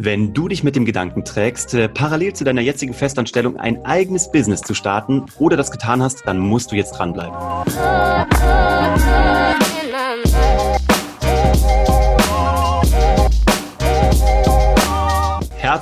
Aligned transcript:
Wenn 0.00 0.32
du 0.32 0.46
dich 0.46 0.62
mit 0.62 0.76
dem 0.76 0.84
Gedanken 0.84 1.24
trägst, 1.24 1.74
äh, 1.74 1.88
parallel 1.88 2.32
zu 2.32 2.44
deiner 2.44 2.60
jetzigen 2.60 2.94
Festanstellung 2.94 3.56
ein 3.56 3.84
eigenes 3.84 4.30
Business 4.30 4.60
zu 4.60 4.72
starten 4.72 5.26
oder 5.40 5.56
das 5.56 5.72
getan 5.72 6.00
hast, 6.00 6.22
dann 6.24 6.38
musst 6.38 6.70
du 6.70 6.76
jetzt 6.76 6.92
dranbleiben. 6.92 7.34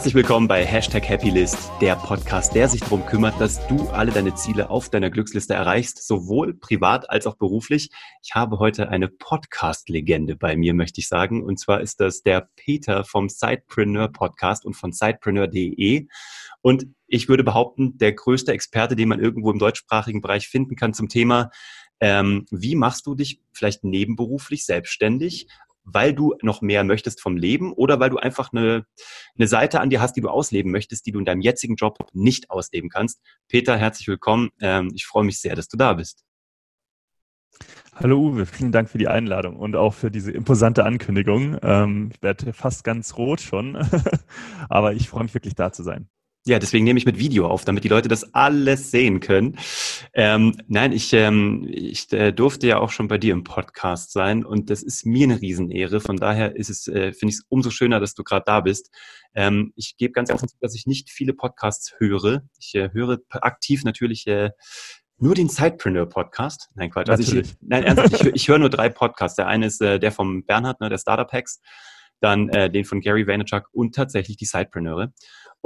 Herzlich 0.07 0.23
willkommen 0.23 0.47
bei 0.47 0.65
Hashtag 0.65 1.09
Happylist, 1.09 1.59
der 1.81 1.97
Podcast, 1.97 2.55
der 2.55 2.69
sich 2.69 2.81
darum 2.81 3.05
kümmert, 3.07 3.41
dass 3.41 3.67
du 3.67 3.89
alle 3.89 4.13
deine 4.13 4.37
Ziele 4.37 4.71
auf 4.71 4.89
deiner 4.89 5.11
Glücksliste 5.11 5.55
erreichst, 5.55 6.07
sowohl 6.07 6.55
privat 6.55 7.11
als 7.11 7.27
auch 7.27 7.35
beruflich. 7.35 7.91
Ich 8.23 8.37
habe 8.37 8.61
heute 8.61 8.89
eine 8.89 9.09
Podcast-Legende 9.09 10.37
bei 10.37 10.57
mir, 10.57 10.75
möchte 10.75 11.01
ich 11.01 11.09
sagen. 11.09 11.43
Und 11.43 11.59
zwar 11.59 11.81
ist 11.81 11.99
das 11.99 12.23
der 12.23 12.49
Peter 12.55 13.03
vom 13.03 13.29
Sidepreneur 13.29 14.07
Podcast 14.07 14.65
und 14.65 14.75
von 14.75 14.93
sidepreneur.de. 14.93 16.07
Und 16.63 16.87
ich 17.09 17.29
würde 17.29 17.43
behaupten, 17.43 17.99
der 17.99 18.13
größte 18.13 18.53
Experte, 18.53 18.95
den 18.95 19.09
man 19.09 19.19
irgendwo 19.19 19.51
im 19.51 19.59
deutschsprachigen 19.59 20.21
Bereich 20.21 20.47
finden 20.47 20.77
kann 20.77 20.95
zum 20.95 21.09
Thema 21.09 21.51
ähm, 22.01 22.47
wie 22.51 22.75
machst 22.75 23.07
du 23.07 23.15
dich 23.15 23.41
vielleicht 23.53 23.85
nebenberuflich 23.85 24.67
selbstständig, 24.67 25.49
weil 25.87 26.13
du 26.13 26.35
noch 26.43 26.61
mehr 26.61 26.85
möchtest 26.85 27.23
vom 27.23 27.37
Leben 27.37 27.73
oder 27.73 28.01
weil 28.01 28.11
du 28.11 28.19
einfach 28.19 28.53
eine, 28.53 28.85
eine 29.39 29.47
Seite 29.47 29.81
an 29.81 29.89
dir 29.89 30.01
hast, 30.01 30.15
die 30.15 30.21
du 30.21 30.29
ausleben 30.29 30.73
möchtest, 30.73 31.07
die 31.07 31.13
du 31.13 31.21
in 31.21 31.25
deinem 31.25 31.41
jetzigen 31.41 31.77
Job 31.77 31.99
nicht 32.13 32.51
ausleben 32.51 32.91
kannst. 32.91 33.23
Peter, 33.49 33.79
herzlich 33.79 34.09
willkommen. 34.09 34.51
Ähm, 34.61 34.91
ich 34.95 35.07
freue 35.07 35.25
mich 35.25 35.41
sehr, 35.41 35.55
dass 35.55 35.69
du 35.69 35.77
da 35.77 35.95
bist. 35.95 36.25
Hallo 37.95 38.19
Uwe, 38.19 38.45
vielen 38.45 38.73
Dank 38.73 38.91
für 38.91 38.99
die 38.99 39.09
Einladung 39.09 39.57
und 39.57 39.75
auch 39.75 39.95
für 39.95 40.11
diese 40.11 40.31
imposante 40.31 40.85
Ankündigung. 40.85 41.57
Ähm, 41.63 42.11
ich 42.13 42.23
werde 42.23 42.53
fast 42.53 42.85
ganz 42.85 43.17
rot 43.17 43.41
schon, 43.41 43.77
aber 44.69 44.93
ich 44.93 45.09
freue 45.09 45.23
mich 45.23 45.33
wirklich 45.33 45.55
da 45.55 45.73
zu 45.73 45.83
sein. 45.83 46.09
Ja, 46.47 46.61
deswegen 46.61 46.85
nehme 46.85 46.97
ich 46.97 47.07
mit 47.07 47.19
Video 47.19 47.49
auf, 47.49 47.65
damit 47.65 47.83
die 47.83 47.89
Leute 47.89 48.09
das 48.09 48.33
alles 48.33 48.93
sehen 48.93 49.19
können. 49.19 49.59
Ähm, 50.15 50.57
nein, 50.69 50.93
ich, 50.93 51.13
ähm, 51.13 51.67
ich 51.69 52.13
äh, 52.13 52.31
durfte 52.31 52.69
ja 52.69 52.79
auch 52.79 52.91
schon 52.93 53.09
bei 53.09 53.19
dir 53.19 53.33
im 53.33 53.43
Podcast 53.43 54.13
sein 54.13 54.45
und 54.45 54.71
das 54.71 54.85
ist 54.85 55.05
mir 55.05 55.25
eine 55.25 55.41
Riesenehre. 55.41 56.01
Von 56.01 56.19
daher 56.19 56.55
ist 56.55 56.71
es, 56.71 56.87
äh, 56.87 57.13
finde 57.13 57.33
ich 57.33 57.41
es 57.41 57.47
umso 57.49 57.71
schöner, 57.71 57.99
dass 57.99 58.15
du 58.15 58.23
gerade 58.23 58.45
da 58.47 58.61
bist. 58.61 58.95
Ähm, 59.35 59.73
ich 59.75 59.97
gebe 59.97 60.13
ganz 60.13 60.31
offen 60.31 60.49
zu, 60.49 60.55
dass 60.61 60.77
ich 60.77 60.87
nicht 60.87 61.11
viele 61.11 61.33
Podcasts 61.33 61.95
höre. 61.99 62.45
Ich 62.61 62.77
äh, 62.77 62.91
höre 62.93 63.19
aktiv 63.33 63.83
natürlich 63.83 64.29
äh, 64.29 64.51
nur 65.19 65.35
den 65.35 65.49
Sidepreneur 65.49 66.07
Podcast. 66.07 66.71
Nein, 66.77 66.91
Quatsch. 66.91 67.09
Also 67.09 67.39
ich, 67.39 67.55
nein, 67.61 67.83
ernsthaft, 67.83 68.25
ich, 68.25 68.35
ich 68.35 68.49
höre 68.49 68.61
nur 68.61 68.71
drei 68.71 68.89
Podcasts. 68.89 69.35
Der 69.35 69.49
eine 69.49 69.67
ist 69.67 69.83
äh, 69.83 69.99
der 69.99 70.13
vom 70.13 70.45
Bernhard, 70.45 70.81
ne, 70.81 70.91
der 70.91 70.99
Startup 70.99 71.33
Hacks, 71.33 71.61
dann 72.21 72.49
äh, 72.51 72.71
den 72.71 72.85
von 72.85 73.01
Gary 73.01 73.27
Vaynerchuk 73.27 73.69
und 73.73 73.97
tatsächlich 73.97 74.37
die 74.37 74.45
Sidepreneure. 74.45 75.13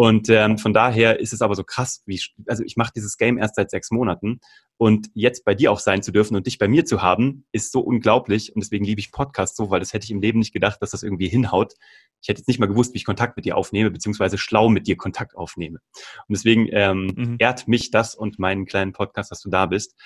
Und 0.01 0.31
ähm, 0.31 0.57
von 0.57 0.73
daher 0.73 1.21
ist 1.21 1.35
es 1.35 1.43
aber 1.43 1.55
so 1.55 1.63
krass, 1.63 2.03
wie 2.07 2.19
also 2.47 2.65
ich 2.65 2.79
mache 2.79 2.91
dieses 2.97 3.19
Game 3.19 3.37
erst 3.37 3.57
seit 3.57 3.71
sechs 3.71 3.91
Monaten 3.91 4.41
und 4.79 5.11
jetzt 5.13 5.45
bei 5.45 5.55
dir 5.55 5.71
auch 5.71 5.79
sein 5.79 6.03
zu 6.03 6.11
dürfen 6.11 6.37
und 6.37 6.47
dich 6.47 6.57
bei 6.57 6.69
mir 6.69 6.87
zu 6.87 7.03
haben, 7.03 7.45
ist 7.53 7.71
so 7.71 7.81
unglaublich 7.81 8.55
und 8.55 8.65
deswegen 8.65 8.87
liebe 8.87 8.99
ich 8.99 9.13
Podcasts 9.13 9.59
so, 9.59 9.69
weil 9.69 9.81
das 9.81 9.93
hätte 9.93 10.05
ich 10.05 10.11
im 10.11 10.23
Leben 10.23 10.39
nicht 10.39 10.55
gedacht, 10.55 10.81
dass 10.81 10.93
das 10.93 11.03
irgendwie 11.03 11.29
hinhaut. 11.29 11.75
Ich 12.23 12.31
hätte 12.31 12.41
jetzt 12.41 12.49
nicht 12.49 12.59
mal 12.59 12.65
gewusst, 12.65 12.95
wie 12.95 12.97
ich 12.97 13.05
Kontakt 13.05 13.37
mit 13.37 13.45
dir 13.45 13.59
aufnehme, 13.59 13.91
beziehungsweise 13.91 14.39
schlau 14.39 14.71
mit 14.71 14.87
dir 14.87 14.97
Kontakt 14.97 15.37
aufnehme. 15.37 15.81
Und 16.29 16.35
deswegen 16.35 16.67
ähm, 16.73 17.13
mhm. 17.15 17.37
ehrt 17.39 17.69
mich 17.69 17.91
das 17.91 18.15
und 18.15 18.39
meinen 18.39 18.65
kleinen 18.65 18.95
Podcast, 18.95 19.31
dass 19.31 19.43
du 19.43 19.51
da 19.51 19.67
bist. 19.67 19.97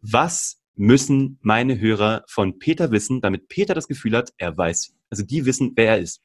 Was 0.00 0.62
müssen 0.76 1.40
meine 1.42 1.80
Hörer 1.80 2.22
von 2.28 2.60
Peter 2.60 2.92
wissen, 2.92 3.20
damit 3.20 3.48
Peter 3.48 3.74
das 3.74 3.88
Gefühl 3.88 4.16
hat, 4.16 4.32
er 4.36 4.56
weiß, 4.56 4.94
also 5.10 5.24
die 5.24 5.46
wissen, 5.46 5.72
wer 5.74 5.96
er 5.96 5.98
ist? 5.98 6.22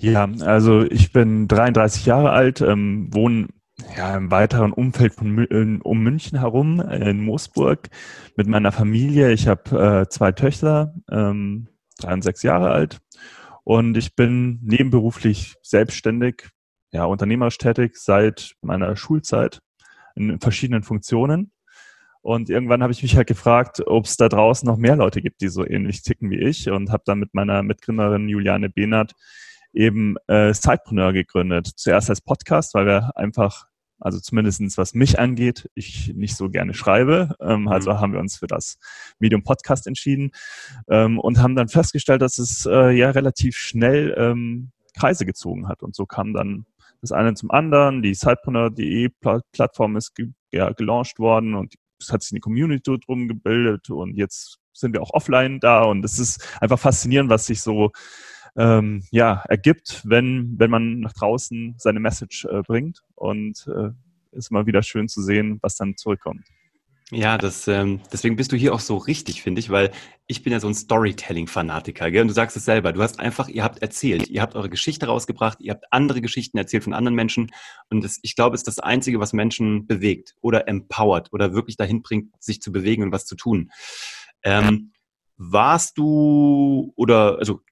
Ja, 0.00 0.28
also 0.42 0.82
ich 0.82 1.12
bin 1.12 1.48
33 1.48 2.06
Jahre 2.06 2.30
alt, 2.30 2.60
ähm, 2.60 3.08
wohne 3.12 3.48
ja, 3.96 4.16
im 4.16 4.30
weiteren 4.30 4.72
Umfeld 4.72 5.14
von 5.14 5.46
um 5.82 5.98
München 6.00 6.38
herum 6.38 6.80
in 6.80 7.24
Moosburg 7.24 7.88
mit 8.36 8.46
meiner 8.46 8.70
Familie. 8.70 9.32
Ich 9.32 9.48
habe 9.48 10.04
äh, 10.04 10.08
zwei 10.08 10.30
Töchter, 10.32 10.94
ähm, 11.10 11.68
drei 11.98 12.12
und 12.12 12.22
sechs 12.22 12.42
Jahre 12.44 12.70
alt. 12.70 13.00
Und 13.64 13.96
ich 13.96 14.14
bin 14.14 14.60
nebenberuflich 14.62 15.56
selbstständig, 15.62 16.48
ja, 16.92 17.04
unternehmerisch 17.04 17.58
tätig 17.58 17.96
seit 17.96 18.54
meiner 18.62 18.96
Schulzeit 18.96 19.60
in 20.14 20.40
verschiedenen 20.40 20.84
Funktionen. 20.84 21.52
Und 22.20 22.50
irgendwann 22.50 22.82
habe 22.82 22.92
ich 22.92 23.02
mich 23.02 23.16
halt 23.16 23.28
gefragt, 23.28 23.82
ob 23.86 24.04
es 24.04 24.16
da 24.16 24.28
draußen 24.28 24.66
noch 24.66 24.76
mehr 24.76 24.96
Leute 24.96 25.22
gibt, 25.22 25.40
die 25.40 25.48
so 25.48 25.66
ähnlich 25.66 26.02
ticken 26.02 26.30
wie 26.30 26.40
ich 26.40 26.70
und 26.70 26.90
habe 26.90 27.02
dann 27.04 27.18
mit 27.18 27.34
meiner 27.34 27.62
Mitgründerin 27.62 28.28
Juliane 28.28 28.68
Behnert 28.70 29.14
eben 29.78 30.16
äh, 30.26 30.52
Sidepreneur 30.52 31.12
gegründet. 31.12 31.68
Zuerst 31.76 32.10
als 32.10 32.20
Podcast, 32.20 32.74
weil 32.74 32.86
wir 32.86 33.16
einfach, 33.16 33.66
also 34.00 34.18
zumindestens 34.18 34.76
was 34.76 34.92
mich 34.92 35.20
angeht, 35.20 35.70
ich 35.74 36.12
nicht 36.14 36.36
so 36.36 36.50
gerne 36.50 36.74
schreibe. 36.74 37.36
Ähm, 37.40 37.62
mhm. 37.62 37.68
Also 37.68 37.98
haben 38.00 38.12
wir 38.12 38.20
uns 38.20 38.36
für 38.36 38.48
das 38.48 38.78
Medium 39.20 39.44
Podcast 39.44 39.86
entschieden 39.86 40.32
ähm, 40.88 41.18
und 41.20 41.40
haben 41.40 41.54
dann 41.54 41.68
festgestellt, 41.68 42.22
dass 42.22 42.38
es 42.38 42.66
äh, 42.66 42.90
ja 42.90 43.10
relativ 43.10 43.56
schnell 43.56 44.14
ähm, 44.18 44.72
Kreise 44.98 45.24
gezogen 45.24 45.68
hat. 45.68 45.84
Und 45.84 45.94
so 45.94 46.06
kam 46.06 46.34
dann 46.34 46.66
das 47.00 47.12
eine 47.12 47.34
zum 47.34 47.52
anderen. 47.52 48.02
Die 48.02 48.14
Sidepreneur.de 48.14 49.10
Plattform 49.52 49.96
ist 49.96 50.16
ge 50.16 50.32
ja, 50.50 50.70
gelauncht 50.70 51.18
worden 51.18 51.54
und 51.54 51.74
es 52.00 52.10
hat 52.10 52.22
sich 52.22 52.32
eine 52.32 52.40
Community 52.40 52.98
drum 52.98 53.28
gebildet 53.28 53.90
und 53.90 54.16
jetzt 54.16 54.58
sind 54.72 54.94
wir 54.94 55.02
auch 55.02 55.12
offline 55.12 55.60
da 55.60 55.82
und 55.82 56.04
es 56.04 56.18
ist 56.18 56.56
einfach 56.60 56.78
faszinierend, 56.78 57.28
was 57.28 57.46
sich 57.46 57.60
so 57.60 57.90
ähm, 58.58 59.04
ja, 59.10 59.44
ergibt, 59.48 60.02
wenn, 60.04 60.58
wenn 60.58 60.70
man 60.70 61.00
nach 61.00 61.12
draußen 61.14 61.76
seine 61.78 62.00
Message 62.00 62.44
äh, 62.44 62.62
bringt. 62.62 63.02
Und 63.14 63.66
äh, 63.68 63.90
ist 64.32 64.50
immer 64.50 64.66
wieder 64.66 64.82
schön 64.82 65.08
zu 65.08 65.22
sehen, 65.22 65.58
was 65.62 65.76
dann 65.76 65.96
zurückkommt. 65.96 66.44
Ja, 67.10 67.38
das, 67.38 67.66
ähm, 67.68 68.00
deswegen 68.12 68.36
bist 68.36 68.52
du 68.52 68.56
hier 68.56 68.74
auch 68.74 68.80
so 68.80 68.98
richtig, 68.98 69.42
finde 69.42 69.60
ich, 69.60 69.70
weil 69.70 69.92
ich 70.26 70.42
bin 70.42 70.52
ja 70.52 70.60
so 70.60 70.68
ein 70.68 70.74
Storytelling-Fanatiker, 70.74 72.10
gell? 72.10 72.20
Und 72.20 72.28
du 72.28 72.34
sagst 72.34 72.54
es 72.54 72.66
selber, 72.66 72.92
du 72.92 73.00
hast 73.00 73.18
einfach, 73.18 73.48
ihr 73.48 73.64
habt 73.64 73.80
erzählt, 73.80 74.28
ihr 74.28 74.42
habt 74.42 74.54
eure 74.54 74.68
Geschichte 74.68 75.06
rausgebracht, 75.06 75.58
ihr 75.62 75.72
habt 75.72 75.86
andere 75.90 76.20
Geschichten 76.20 76.58
erzählt 76.58 76.84
von 76.84 76.92
anderen 76.92 77.14
Menschen 77.14 77.50
und 77.88 78.04
das, 78.04 78.18
ich 78.20 78.36
glaube, 78.36 78.54
es 78.54 78.60
ist 78.60 78.68
das 78.68 78.78
Einzige, 78.78 79.20
was 79.20 79.32
Menschen 79.32 79.86
bewegt 79.86 80.34
oder 80.42 80.68
empowert 80.68 81.32
oder 81.32 81.54
wirklich 81.54 81.78
dahin 81.78 82.02
bringt, 82.02 82.30
sich 82.42 82.60
zu 82.60 82.72
bewegen 82.72 83.04
und 83.04 83.12
was 83.12 83.24
zu 83.24 83.36
tun. 83.36 83.70
Ähm, 84.42 84.92
warst 85.38 85.96
du 85.96 86.92
oder 86.94 87.38
also 87.38 87.62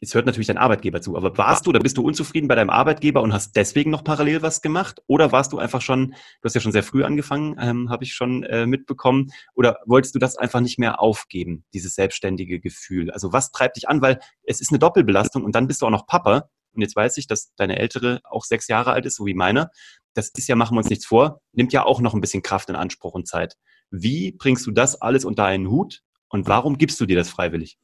Jetzt 0.00 0.14
hört 0.14 0.26
natürlich 0.26 0.48
dein 0.48 0.58
Arbeitgeber 0.58 1.00
zu, 1.00 1.16
aber 1.16 1.38
warst 1.38 1.66
du 1.66 1.70
oder 1.70 1.78
bist 1.78 1.96
du 1.96 2.02
unzufrieden 2.02 2.48
bei 2.48 2.56
deinem 2.56 2.70
Arbeitgeber 2.70 3.22
und 3.22 3.32
hast 3.32 3.54
deswegen 3.54 3.90
noch 3.90 4.02
parallel 4.02 4.42
was 4.42 4.60
gemacht? 4.60 5.00
Oder 5.06 5.30
warst 5.32 5.52
du 5.52 5.58
einfach 5.58 5.80
schon, 5.80 6.10
du 6.10 6.44
hast 6.44 6.54
ja 6.54 6.60
schon 6.60 6.72
sehr 6.72 6.82
früh 6.82 7.04
angefangen, 7.04 7.56
ähm, 7.60 7.90
habe 7.90 8.04
ich 8.04 8.12
schon 8.12 8.42
äh, 8.42 8.66
mitbekommen, 8.66 9.30
oder 9.54 9.78
wolltest 9.86 10.14
du 10.14 10.18
das 10.18 10.36
einfach 10.36 10.60
nicht 10.60 10.78
mehr 10.78 11.00
aufgeben, 11.00 11.64
dieses 11.72 11.94
selbstständige 11.94 12.60
Gefühl? 12.60 13.10
Also 13.12 13.32
was 13.32 13.52
treibt 13.52 13.76
dich 13.76 13.88
an? 13.88 14.02
Weil 14.02 14.18
es 14.42 14.60
ist 14.60 14.72
eine 14.72 14.80
Doppelbelastung 14.80 15.44
und 15.44 15.54
dann 15.54 15.68
bist 15.68 15.80
du 15.80 15.86
auch 15.86 15.90
noch 15.90 16.06
Papa. 16.06 16.50
Und 16.74 16.82
jetzt 16.82 16.96
weiß 16.96 17.16
ich, 17.18 17.28
dass 17.28 17.54
deine 17.54 17.78
Ältere 17.78 18.20
auch 18.24 18.44
sechs 18.44 18.66
Jahre 18.66 18.92
alt 18.92 19.06
ist, 19.06 19.14
so 19.14 19.26
wie 19.26 19.34
meine. 19.34 19.70
Das 20.12 20.28
ist 20.36 20.48
ja, 20.48 20.56
machen 20.56 20.74
wir 20.74 20.78
uns 20.78 20.90
nichts 20.90 21.06
vor, 21.06 21.40
nimmt 21.52 21.72
ja 21.72 21.84
auch 21.84 22.00
noch 22.00 22.14
ein 22.14 22.20
bisschen 22.20 22.42
Kraft 22.42 22.68
in 22.68 22.76
Anspruch 22.76 23.12
und 23.14 23.28
Zeit. 23.28 23.56
Wie 23.90 24.32
bringst 24.32 24.66
du 24.66 24.72
das 24.72 25.00
alles 25.00 25.24
unter 25.24 25.44
einen 25.44 25.70
Hut 25.70 26.02
und 26.28 26.48
warum 26.48 26.78
gibst 26.78 27.00
du 27.00 27.06
dir 27.06 27.16
das 27.16 27.30
freiwillig? 27.30 27.78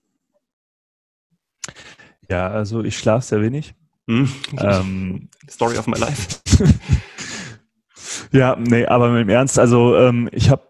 Ja, 2.30 2.48
also 2.48 2.84
ich 2.84 2.96
schlafe 2.96 3.26
sehr 3.26 3.42
wenig. 3.42 3.74
Hm. 4.06 4.28
Ähm, 4.56 5.28
Story 5.50 5.76
of 5.76 5.88
my 5.88 5.98
life. 5.98 6.38
ja, 8.32 8.56
nee, 8.56 8.86
aber 8.86 9.18
dem 9.18 9.28
Ernst, 9.28 9.58
also 9.58 9.96
ähm, 9.96 10.28
ich 10.30 10.48
habe 10.48 10.62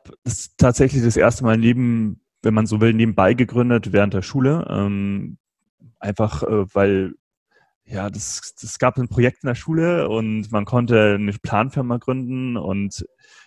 tatsächlich 0.57 1.03
das 1.03 1.19
erste 1.19 1.45
Mal 1.45 1.59
neben, 1.59 2.23
wenn 2.43 2.55
man 2.55 2.67
so 2.67 2.81
will, 2.81 2.95
nebenbei 2.95 3.35
gegründet 3.35 3.93
während 3.93 4.15
der 4.15 4.23
Schule. 4.23 4.67
Ähm, 4.71 5.37
einfach, 5.99 6.43
äh, 6.45 6.75
weil 6.75 7.13
ja, 7.85 8.09
das, 8.09 8.55
das 8.59 8.79
gab 8.79 8.97
ein 8.97 9.09
Projekt 9.09 9.43
in 9.43 9.49
der 9.49 9.55
Schule 9.55 10.09
und 10.09 10.51
man 10.53 10.65
konnte 10.65 11.17
eine 11.17 11.33
Planfirma 11.33 11.99
gründen 11.99 12.57
und 12.57 13.05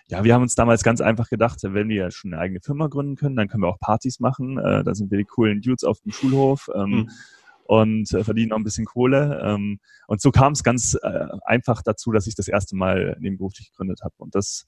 ja, 0.08 0.22
wir 0.22 0.34
haben 0.34 0.42
uns 0.42 0.54
damals 0.54 0.84
ganz 0.84 1.00
einfach 1.00 1.30
gedacht, 1.30 1.60
wenn 1.62 1.88
wir 1.88 1.96
ja 1.96 2.10
schon 2.10 2.32
eine 2.32 2.42
eigene 2.42 2.60
Firma 2.60 2.88
gründen 2.88 3.16
können, 3.16 3.36
dann 3.36 3.48
können 3.48 3.62
wir 3.62 3.68
auch 3.68 3.80
Partys 3.80 4.20
machen. 4.20 4.58
Äh, 4.58 4.84
da 4.84 4.94
sind 4.94 5.10
wir 5.10 5.18
die 5.18 5.24
coolen 5.24 5.62
Dudes 5.62 5.82
auf 5.82 5.98
dem 6.02 6.12
Schulhof. 6.12 6.70
Ähm, 6.76 6.90
mhm 6.90 7.10
und 7.64 8.12
äh, 8.12 8.24
verdienen 8.24 8.50
noch 8.50 8.58
ein 8.58 8.64
bisschen 8.64 8.84
Kohle. 8.84 9.40
Ähm, 9.42 9.80
und 10.06 10.20
so 10.20 10.30
kam 10.30 10.52
es 10.52 10.62
ganz 10.62 10.96
äh, 11.02 11.26
einfach 11.44 11.82
dazu, 11.82 12.12
dass 12.12 12.26
ich 12.26 12.34
das 12.34 12.48
erste 12.48 12.76
Mal 12.76 13.16
nebenberuflich 13.20 13.70
gegründet 13.70 14.00
habe. 14.02 14.14
Und 14.18 14.34
das 14.34 14.66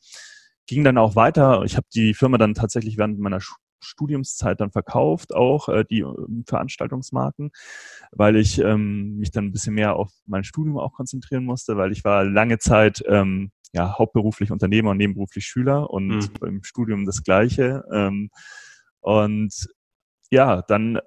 ging 0.66 0.82
dann 0.82 0.98
auch 0.98 1.14
weiter. 1.14 1.62
Ich 1.64 1.76
habe 1.76 1.86
die 1.94 2.14
Firma 2.14 2.38
dann 2.38 2.54
tatsächlich 2.54 2.98
während 2.98 3.18
meiner 3.18 3.40
Studiumszeit 3.80 4.60
dann 4.60 4.70
verkauft, 4.70 5.34
auch 5.34 5.68
äh, 5.68 5.84
die 5.88 6.00
ähm, 6.00 6.44
Veranstaltungsmarken, 6.46 7.50
weil 8.10 8.36
ich 8.36 8.58
ähm, 8.58 9.16
mich 9.18 9.30
dann 9.30 9.46
ein 9.46 9.52
bisschen 9.52 9.74
mehr 9.74 9.96
auf 9.96 10.10
mein 10.26 10.44
Studium 10.44 10.78
auch 10.78 10.92
konzentrieren 10.92 11.44
musste, 11.44 11.76
weil 11.76 11.92
ich 11.92 12.04
war 12.04 12.24
lange 12.24 12.58
Zeit 12.58 13.04
ähm, 13.06 13.52
ja 13.72 13.98
hauptberuflich 13.98 14.50
Unternehmer 14.50 14.90
und 14.90 14.96
nebenberuflich 14.96 15.46
Schüler 15.46 15.90
und 15.90 16.08
mhm. 16.08 16.46
im 16.46 16.64
Studium 16.64 17.04
das 17.04 17.22
Gleiche. 17.22 17.84
Ähm, 17.92 18.30
und 19.00 19.68
ja, 20.30 20.62
dann 20.62 20.98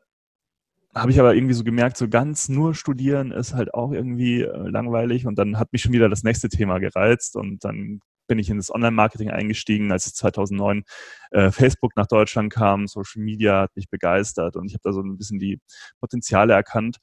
habe 1.00 1.12
ich 1.12 1.20
aber 1.20 1.36
irgendwie 1.36 1.54
so 1.54 1.64
gemerkt, 1.64 1.98
so 1.98 2.08
ganz 2.08 2.50
nur 2.50 2.76
studieren 2.76 3.32
ist 3.32 3.54
halt 3.54 3.74
auch 3.74 3.92
irgendwie 3.92 4.42
äh, 4.42 4.70
langweilig 4.70 5.26
und 5.26 5.38
dann 5.38 5.58
hat 5.60 5.72
mich 5.72 5.82
schon 5.82 5.94
wieder 5.94 6.10
das 6.10 6.24
nächste 6.24 6.50
Thema 6.50 6.80
gereizt 6.80 7.36
und 7.36 7.64
dann 7.64 8.00
bin 8.28 8.40
ich 8.40 8.50
in 8.50 8.58
das 8.58 8.74
Online-Marketing 8.74 9.32
eingestiegen, 9.32 9.92
als 9.92 10.06
es 10.06 10.14
2009 10.14 10.84
äh, 11.32 11.52
Facebook 11.52 11.98
nach 11.98 12.08
Deutschland 12.08 12.54
kam. 12.54 12.88
Social 12.88 13.24
Media 13.24 13.62
hat 13.62 13.76
mich 13.76 13.90
begeistert 13.90 14.56
und 14.56 14.68
ich 14.68 14.74
habe 14.74 14.82
da 14.84 14.94
so 14.94 15.02
ein 15.02 15.18
bisschen 15.18 15.40
die 15.40 15.60
Potenziale 16.00 16.54
erkannt 16.54 16.98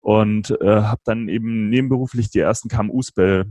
und 0.00 0.50
äh, 0.60 0.82
habe 0.82 1.00
dann 1.04 1.28
eben 1.28 1.68
nebenberuflich 1.70 2.30
die 2.30 2.40
ersten 2.40 2.68
KMUs 2.68 3.12
be 3.12 3.46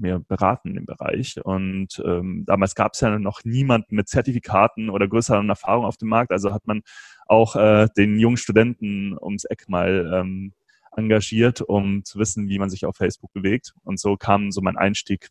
mir 0.00 0.20
beraten 0.20 0.76
im 0.76 0.86
Bereich. 0.86 1.40
Und 1.44 2.02
ähm, 2.04 2.44
damals 2.46 2.74
gab 2.74 2.94
es 2.94 3.00
ja 3.00 3.18
noch 3.18 3.44
niemanden 3.44 3.96
mit 3.96 4.08
Zertifikaten 4.08 4.90
oder 4.90 5.08
größeren 5.08 5.48
Erfahrungen 5.48 5.86
auf 5.86 5.96
dem 5.96 6.08
Markt. 6.08 6.32
Also 6.32 6.52
hat 6.52 6.66
man 6.66 6.82
auch 7.26 7.56
äh, 7.56 7.88
den 7.96 8.18
jungen 8.18 8.36
Studenten 8.36 9.16
ums 9.20 9.44
Eck 9.44 9.68
mal 9.68 10.10
ähm, 10.14 10.52
engagiert, 10.96 11.60
um 11.60 12.04
zu 12.04 12.18
wissen, 12.18 12.48
wie 12.48 12.58
man 12.58 12.70
sich 12.70 12.84
auf 12.84 12.96
Facebook 12.96 13.32
bewegt. 13.32 13.74
Und 13.84 14.00
so 14.00 14.16
kam 14.16 14.50
so 14.50 14.60
mein 14.60 14.76
Einstieg 14.76 15.28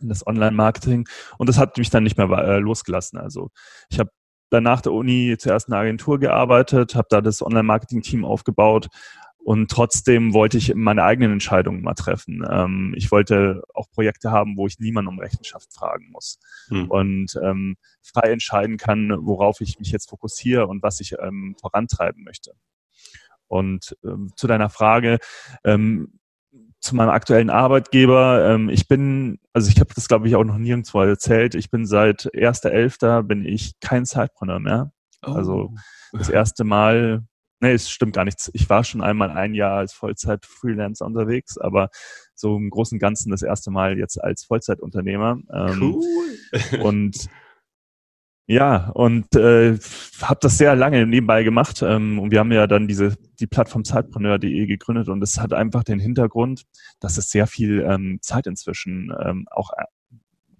in 0.00 0.08
das 0.08 0.26
Online-Marketing. 0.26 1.08
Und 1.38 1.48
das 1.48 1.58
hat 1.58 1.76
mich 1.78 1.90
dann 1.90 2.02
nicht 2.04 2.16
mehr 2.16 2.30
äh, 2.30 2.58
losgelassen. 2.58 3.18
Also 3.18 3.50
ich 3.90 3.98
habe 3.98 4.10
dann 4.50 4.64
nach 4.64 4.80
der 4.80 4.92
Uni 4.92 5.36
zuerst 5.38 5.68
in 5.68 5.74
einer 5.74 5.82
Agentur 5.82 6.18
gearbeitet, 6.18 6.94
habe 6.94 7.06
da 7.10 7.20
das 7.20 7.42
Online-Marketing-Team 7.42 8.24
aufgebaut, 8.24 8.88
und 9.42 9.70
trotzdem 9.70 10.34
wollte 10.34 10.58
ich 10.58 10.74
meine 10.74 11.02
eigenen 11.02 11.32
Entscheidungen 11.32 11.82
mal 11.82 11.94
treffen. 11.94 12.44
Ähm, 12.48 12.94
ich 12.96 13.10
wollte 13.10 13.62
auch 13.74 13.90
Projekte 13.90 14.30
haben, 14.30 14.56
wo 14.56 14.66
ich 14.66 14.78
niemanden 14.78 15.08
um 15.08 15.18
Rechenschaft 15.18 15.72
fragen 15.72 16.10
muss 16.10 16.38
hm. 16.68 16.90
und 16.90 17.38
ähm, 17.42 17.76
frei 18.02 18.32
entscheiden 18.32 18.76
kann, 18.76 19.10
worauf 19.22 19.60
ich 19.60 19.78
mich 19.78 19.90
jetzt 19.90 20.10
fokussiere 20.10 20.66
und 20.66 20.82
was 20.82 21.00
ich 21.00 21.14
ähm, 21.18 21.56
vorantreiben 21.60 22.22
möchte. 22.22 22.52
Und 23.46 23.96
ähm, 24.04 24.30
zu 24.36 24.46
deiner 24.46 24.68
Frage, 24.68 25.18
ähm, 25.64 26.20
zu 26.80 26.96
meinem 26.96 27.10
aktuellen 27.10 27.50
Arbeitgeber. 27.50 28.48
Ähm, 28.48 28.68
ich 28.68 28.88
bin, 28.88 29.38
also 29.52 29.70
ich 29.70 29.80
habe 29.80 29.92
das 29.94 30.08
glaube 30.08 30.28
ich 30.28 30.36
auch 30.36 30.44
noch 30.44 30.58
nirgendwo 30.58 31.00
erzählt. 31.02 31.54
Ich 31.54 31.70
bin 31.70 31.86
seit 31.86 32.26
1.11. 32.34 33.22
bin 33.22 33.44
ich 33.44 33.78
kein 33.80 34.06
Zeitpreneur 34.06 34.60
mehr. 34.60 34.92
Oh. 35.24 35.32
Also 35.32 35.74
das 36.12 36.28
erste 36.28 36.64
Mal 36.64 37.24
Nee, 37.60 37.72
es 37.72 37.90
stimmt 37.90 38.14
gar 38.14 38.24
nichts. 38.24 38.50
Ich 38.54 38.70
war 38.70 38.84
schon 38.84 39.02
einmal 39.02 39.30
ein 39.30 39.54
Jahr 39.54 39.76
als 39.76 39.92
Vollzeit-Freelancer 39.92 41.04
unterwegs, 41.04 41.58
aber 41.58 41.90
so 42.34 42.56
im 42.56 42.70
Großen 42.70 42.96
und 42.96 43.00
Ganzen 43.00 43.30
das 43.30 43.42
erste 43.42 43.70
Mal 43.70 43.98
jetzt 43.98 44.22
als 44.22 44.44
Vollzeitunternehmer. 44.44 45.38
Ähm, 45.52 45.94
cool. 45.94 46.80
und 46.80 47.28
ja, 48.46 48.88
und 48.94 49.36
äh, 49.36 49.78
habe 50.22 50.40
das 50.40 50.58
sehr 50.58 50.74
lange 50.74 51.06
nebenbei 51.06 51.44
gemacht. 51.44 51.82
Ähm, 51.82 52.18
und 52.18 52.32
wir 52.32 52.40
haben 52.40 52.50
ja 52.50 52.66
dann 52.66 52.88
diese 52.88 53.16
die 53.38 53.46
Plattform 53.46 53.84
Zeitpreneur.de 53.84 54.66
gegründet 54.66 55.08
und 55.08 55.22
es 55.22 55.38
hat 55.38 55.52
einfach 55.52 55.84
den 55.84 56.00
Hintergrund, 56.00 56.64
dass 56.98 57.16
es 57.16 57.30
sehr 57.30 57.46
viel 57.46 57.86
ähm, 57.88 58.18
Zeit 58.22 58.48
inzwischen 58.48 59.12
ähm, 59.24 59.46
auch 59.52 59.70
äh, 59.76 59.84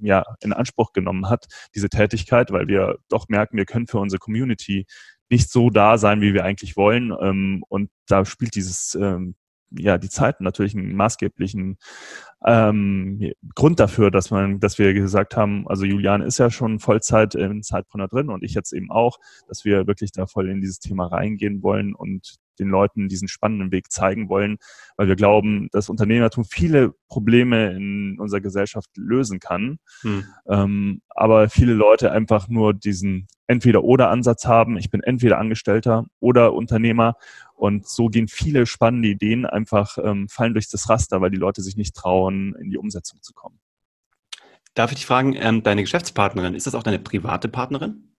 ja, 0.00 0.24
in 0.40 0.52
Anspruch 0.52 0.92
genommen 0.92 1.28
hat, 1.28 1.46
diese 1.74 1.88
Tätigkeit, 1.88 2.52
weil 2.52 2.68
wir 2.68 2.98
doch 3.08 3.28
merken, 3.28 3.56
wir 3.56 3.66
können 3.66 3.86
für 3.86 3.98
unsere 3.98 4.20
Community 4.20 4.86
nicht 5.30 5.50
so 5.50 5.70
da 5.70 5.98
sein, 5.98 6.20
wie 6.20 6.34
wir 6.34 6.44
eigentlich 6.44 6.76
wollen. 6.76 7.12
Ähm, 7.20 7.64
und 7.68 7.90
da 8.06 8.24
spielt 8.24 8.54
dieses, 8.54 8.96
ähm, 9.00 9.34
ja, 9.70 9.98
die 9.98 10.08
Zeit 10.08 10.40
natürlich 10.40 10.74
einen 10.74 10.94
maßgeblichen 10.96 11.78
ähm, 12.44 13.32
Grund 13.54 13.78
dafür, 13.78 14.10
dass 14.10 14.30
man, 14.30 14.58
dass 14.58 14.78
wir 14.78 14.92
gesagt 14.94 15.36
haben, 15.36 15.68
also 15.68 15.84
Julian 15.84 16.22
ist 16.22 16.38
ja 16.38 16.50
schon 16.50 16.80
Vollzeit 16.80 17.34
im 17.34 17.62
Zeitpreneur 17.62 18.08
drin 18.08 18.30
und 18.30 18.42
ich 18.42 18.54
jetzt 18.54 18.72
eben 18.72 18.90
auch, 18.90 19.18
dass 19.46 19.64
wir 19.64 19.86
wirklich 19.86 20.10
da 20.12 20.26
voll 20.26 20.50
in 20.50 20.60
dieses 20.60 20.80
Thema 20.80 21.06
reingehen 21.06 21.62
wollen 21.62 21.94
und 21.94 22.39
den 22.60 22.68
Leuten 22.68 23.08
diesen 23.08 23.28
spannenden 23.28 23.72
Weg 23.72 23.90
zeigen 23.90 24.28
wollen, 24.28 24.58
weil 24.96 25.08
wir 25.08 25.16
glauben, 25.16 25.68
dass 25.72 25.88
Unternehmertum 25.88 26.44
viele 26.44 26.94
Probleme 27.08 27.72
in 27.72 28.18
unserer 28.20 28.40
Gesellschaft 28.40 28.90
lösen 28.96 29.40
kann. 29.40 29.78
Hm. 30.02 30.24
Ähm, 30.48 31.02
aber 31.08 31.48
viele 31.48 31.74
Leute 31.74 32.12
einfach 32.12 32.48
nur 32.48 32.74
diesen 32.74 33.26
Entweder-Oder-Ansatz 33.46 34.46
haben. 34.46 34.76
Ich 34.78 34.90
bin 34.90 35.02
entweder 35.02 35.38
Angestellter 35.38 36.06
oder 36.20 36.52
Unternehmer. 36.52 37.16
Und 37.54 37.88
so 37.88 38.06
gehen 38.06 38.28
viele 38.28 38.64
spannende 38.64 39.08
Ideen 39.08 39.44
einfach, 39.44 39.98
ähm, 40.02 40.28
fallen 40.28 40.54
durch 40.54 40.68
das 40.68 40.88
Raster, 40.88 41.20
weil 41.20 41.30
die 41.30 41.36
Leute 41.36 41.62
sich 41.62 41.76
nicht 41.76 41.96
trauen, 41.96 42.54
in 42.60 42.70
die 42.70 42.78
Umsetzung 42.78 43.20
zu 43.22 43.32
kommen. 43.32 43.58
Darf 44.74 44.92
ich 44.92 44.98
dich 44.98 45.06
fragen, 45.06 45.34
ähm, 45.36 45.62
deine 45.64 45.82
Geschäftspartnerin, 45.82 46.54
ist 46.54 46.66
das 46.66 46.76
auch 46.76 46.84
deine 46.84 47.00
private 47.00 47.48
Partnerin? 47.48 48.09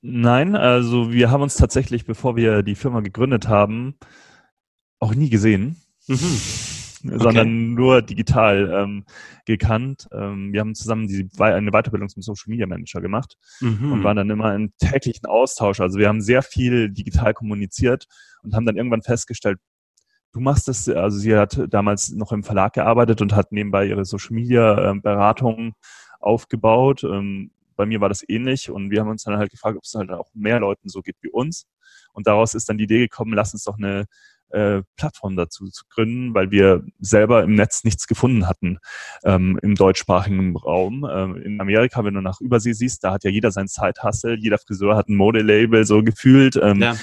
Nein, 0.00 0.54
also 0.54 1.12
wir 1.12 1.30
haben 1.30 1.42
uns 1.42 1.56
tatsächlich, 1.56 2.04
bevor 2.04 2.36
wir 2.36 2.62
die 2.62 2.74
Firma 2.74 3.00
gegründet 3.00 3.48
haben, 3.48 3.96
auch 5.00 5.14
nie 5.14 5.28
gesehen, 5.28 5.76
mhm. 6.06 6.14
okay. 7.04 7.18
sondern 7.18 7.74
nur 7.74 8.02
digital 8.02 8.70
ähm, 8.72 9.04
gekannt. 9.44 10.08
Ähm, 10.12 10.52
wir 10.52 10.60
haben 10.60 10.74
zusammen 10.74 11.08
die, 11.08 11.28
eine 11.38 11.70
Weiterbildung 11.70 12.08
zum 12.08 12.22
Social 12.22 12.48
Media 12.50 12.66
Manager 12.66 13.00
gemacht 13.00 13.36
mhm. 13.60 13.92
und 13.92 14.04
waren 14.04 14.16
dann 14.16 14.30
immer 14.30 14.54
im 14.54 14.72
täglichen 14.78 15.26
Austausch. 15.26 15.80
Also 15.80 15.98
wir 15.98 16.08
haben 16.08 16.20
sehr 16.20 16.42
viel 16.42 16.90
digital 16.90 17.34
kommuniziert 17.34 18.06
und 18.42 18.54
haben 18.54 18.66
dann 18.66 18.76
irgendwann 18.76 19.02
festgestellt, 19.02 19.58
Du 20.32 20.40
machst 20.40 20.68
das, 20.68 20.88
also 20.88 21.18
sie 21.18 21.34
hat 21.34 21.58
damals 21.70 22.10
noch 22.10 22.32
im 22.32 22.42
Verlag 22.42 22.74
gearbeitet 22.74 23.22
und 23.22 23.34
hat 23.34 23.50
nebenbei 23.50 23.86
ihre 23.86 24.04
Social 24.04 24.34
Media 24.34 24.90
ähm, 24.90 25.00
Beratung 25.00 25.72
aufgebaut. 26.20 27.02
Ähm, 27.02 27.50
bei 27.78 27.86
mir 27.86 28.00
war 28.00 28.08
das 28.08 28.28
ähnlich 28.28 28.70
und 28.70 28.90
wir 28.90 29.00
haben 29.00 29.08
uns 29.08 29.22
dann 29.22 29.38
halt 29.38 29.50
gefragt, 29.50 29.76
ob 29.76 29.84
es 29.84 29.94
halt 29.94 30.10
auch 30.10 30.28
mehr 30.34 30.60
Leuten 30.60 30.88
so 30.88 31.00
geht 31.00 31.16
wie 31.22 31.30
uns. 31.30 31.66
Und 32.12 32.26
daraus 32.26 32.54
ist 32.54 32.68
dann 32.68 32.76
die 32.76 32.84
Idee 32.84 32.98
gekommen, 32.98 33.32
lass 33.32 33.54
uns 33.54 33.64
doch 33.64 33.78
eine 33.78 34.06
äh, 34.50 34.82
Plattform 34.96 35.36
dazu 35.36 35.66
zu 35.68 35.84
gründen, 35.88 36.34
weil 36.34 36.50
wir 36.50 36.82
selber 36.98 37.44
im 37.44 37.54
Netz 37.54 37.84
nichts 37.84 38.06
gefunden 38.06 38.48
hatten 38.48 38.78
ähm, 39.24 39.58
im 39.62 39.74
deutschsprachigen 39.74 40.56
Raum. 40.56 41.06
Ähm, 41.10 41.36
in 41.36 41.60
Amerika, 41.60 42.04
wenn 42.04 42.14
du 42.14 42.20
nach 42.20 42.40
Übersee 42.40 42.72
siehst, 42.72 43.04
da 43.04 43.12
hat 43.12 43.24
ja 43.24 43.30
jeder 43.30 43.52
sein 43.52 43.68
Zeithassel, 43.68 44.38
jeder 44.38 44.58
Friseur 44.58 44.96
hat 44.96 45.08
ein 45.08 45.16
Modelabel 45.16 45.84
so 45.84 46.02
gefühlt. 46.02 46.56
Ähm, 46.56 46.82
ja. 46.82 46.96